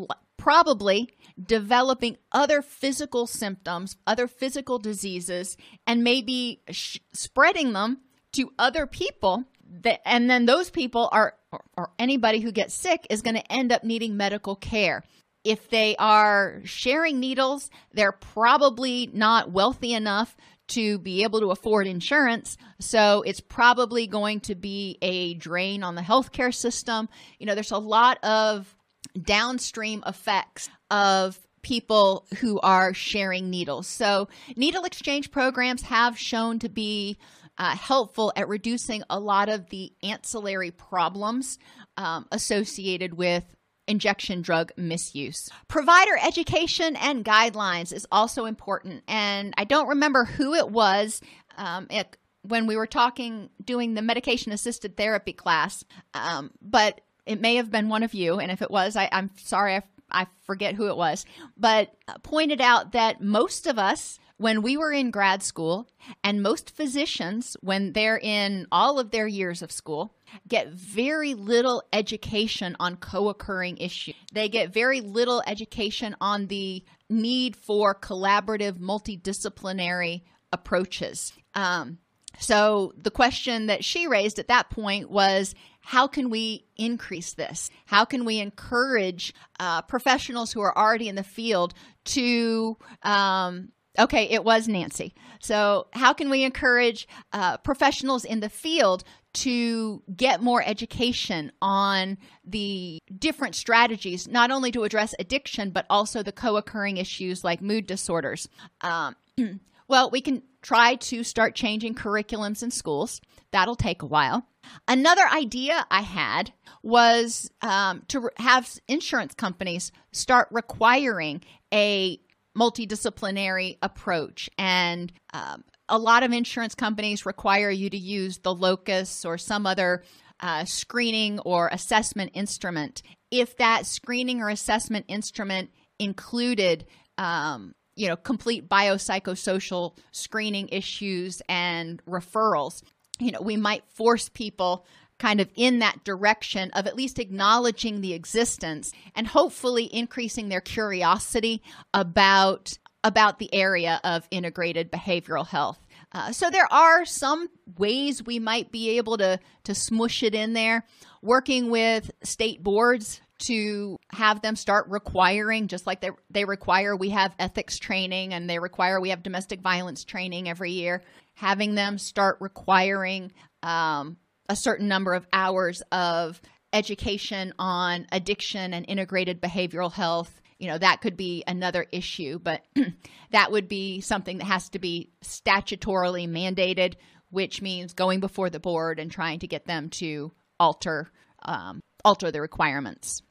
[0.42, 1.08] probably
[1.40, 8.00] developing other physical symptoms, other physical diseases, and maybe sh- spreading them
[8.34, 9.44] to other people.
[9.84, 13.52] That, and then those people are, or, or anybody who gets sick is going to
[13.52, 15.04] end up needing medical care.
[15.44, 20.36] If they are sharing needles, they're probably not wealthy enough
[20.70, 22.58] to be able to afford insurance.
[22.80, 27.10] So it's probably going to be a drain on the healthcare system.
[27.38, 28.76] You know, there's a lot of
[29.20, 33.88] downstream effects of people who are sharing needles.
[33.88, 37.18] So, needle exchange programs have shown to be
[37.58, 41.60] uh, helpful at reducing a lot of the ancillary problems
[41.98, 43.46] um, associated with
[43.88, 45.50] injection drug misuse.
[45.68, 49.04] Provider education and guidelines is also important.
[49.08, 51.22] And I don't remember who it was
[51.58, 55.84] um, it, when we were talking, doing the medication assisted therapy class,
[56.14, 57.02] um, but
[57.32, 58.40] it may have been one of you.
[58.40, 61.26] And if it was, I, am sorry, I, I forget who it was,
[61.58, 65.88] but pointed out that most of us when we were in grad school,
[66.24, 70.16] and most physicians, when they're in all of their years of school,
[70.48, 74.16] get very little education on co occurring issues.
[74.34, 81.34] They get very little education on the need for collaborative, multidisciplinary approaches.
[81.54, 82.00] Um,
[82.40, 87.70] so the question that she raised at that point was how can we increase this?
[87.86, 91.74] How can we encourage uh, professionals who are already in the field
[92.06, 93.70] to um,
[94.00, 95.14] Okay, it was Nancy.
[95.42, 99.04] So, how can we encourage uh, professionals in the field
[99.34, 106.24] to get more education on the different strategies, not only to address addiction, but also
[106.24, 108.48] the co occurring issues like mood disorders?
[108.80, 109.18] Um,
[109.90, 113.20] well, we can try to start changing curriculums in schools.
[113.52, 114.48] That'll take a while.
[114.88, 116.54] Another idea I had
[116.84, 121.42] was um, to have insurance companies start requiring
[121.74, 122.20] a
[122.58, 124.50] multidisciplinary approach.
[124.58, 129.66] And um, a lot of insurance companies require you to use the locus or some
[129.66, 130.04] other
[130.40, 133.04] uh, screening or assessment instrument.
[133.30, 136.86] If that screening or assessment instrument included,
[137.18, 142.82] um, you know, complete biopsychosocial screening issues and referrals,
[143.22, 144.86] you know, we might force people
[145.20, 150.62] kind of in that direction of at least acknowledging the existence and hopefully increasing their
[150.62, 151.62] curiosity
[151.94, 155.80] about about the area of integrated behavioral health.
[156.12, 157.48] Uh, so there are some
[157.78, 160.84] ways we might be able to to smush it in there.
[161.22, 167.10] Working with state boards to have them start requiring, just like they they require we
[167.10, 171.04] have ethics training and they require we have domestic violence training every year.
[171.36, 173.32] Having them start requiring
[173.64, 174.18] um,
[174.50, 176.42] a certain number of hours of
[176.74, 182.64] education on addiction and integrated behavioral health you know that could be another issue but
[183.32, 186.96] that would be something that has to be statutorily mandated
[187.30, 191.12] which means going before the board and trying to get them to alter
[191.44, 193.22] um, alter the requirements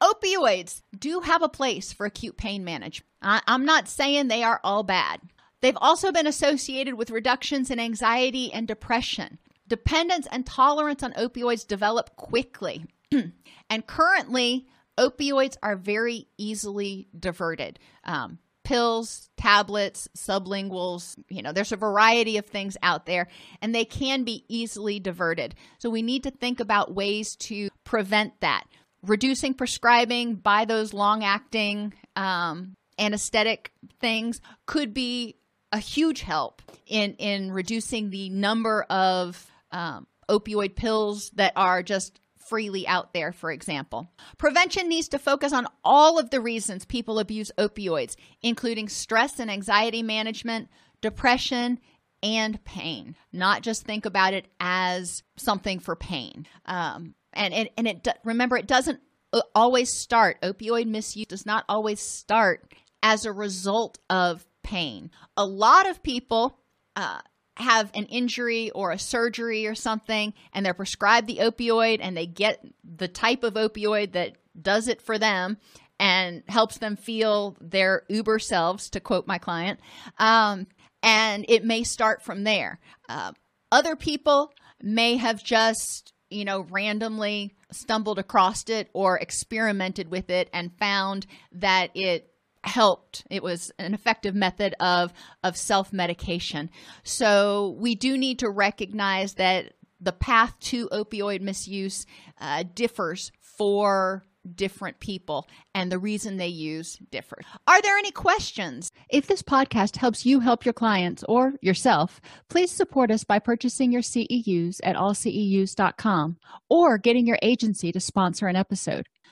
[0.00, 4.60] opioids do have a place for acute pain management I, i'm not saying they are
[4.62, 5.20] all bad
[5.62, 9.38] They've also been associated with reductions in anxiety and depression,
[9.70, 12.84] Dependence and tolerance on opioids develop quickly.
[13.70, 14.66] and currently,
[14.98, 17.78] opioids are very easily diverted.
[18.02, 23.28] Um, pills, tablets, sublinguals, you know, there's a variety of things out there,
[23.62, 25.54] and they can be easily diverted.
[25.78, 28.64] So we need to think about ways to prevent that.
[29.02, 35.36] Reducing prescribing by those long acting um, anesthetic things could be
[35.72, 42.20] a huge help in, in reducing the number of um, opioid pills that are just
[42.48, 44.10] freely out there, for example.
[44.36, 49.50] Prevention needs to focus on all of the reasons people abuse opioids, including stress and
[49.50, 50.68] anxiety management,
[51.00, 51.78] depression,
[52.22, 53.14] and pain.
[53.32, 56.46] Not just think about it as something for pain.
[56.66, 59.00] Um, and, and, and it remember, it doesn't
[59.32, 65.10] uh, always start, opioid misuse does not always start as a result of pain.
[65.36, 66.58] A lot of people
[66.96, 67.20] uh,
[67.56, 72.26] have an injury or a surgery or something and they're prescribed the opioid and they
[72.26, 75.58] get the type of opioid that does it for them
[75.98, 79.78] and helps them feel their uber selves to quote my client
[80.18, 80.66] um,
[81.02, 83.32] and it may start from there uh,
[83.70, 84.52] other people
[84.82, 91.26] may have just you know randomly stumbled across it or experimented with it and found
[91.52, 92.26] that it
[92.62, 93.24] helped.
[93.30, 95.12] It was an effective method of
[95.42, 96.70] of self-medication.
[97.02, 102.06] So we do need to recognize that the path to opioid misuse
[102.40, 104.24] uh, differs for
[104.54, 107.44] different people and the reason they use differs.
[107.66, 108.90] Are there any questions?
[109.08, 113.92] If this podcast helps you help your clients or yourself, please support us by purchasing
[113.92, 116.36] your CEUs at allceus.com
[116.68, 119.06] or getting your agency to sponsor an episode.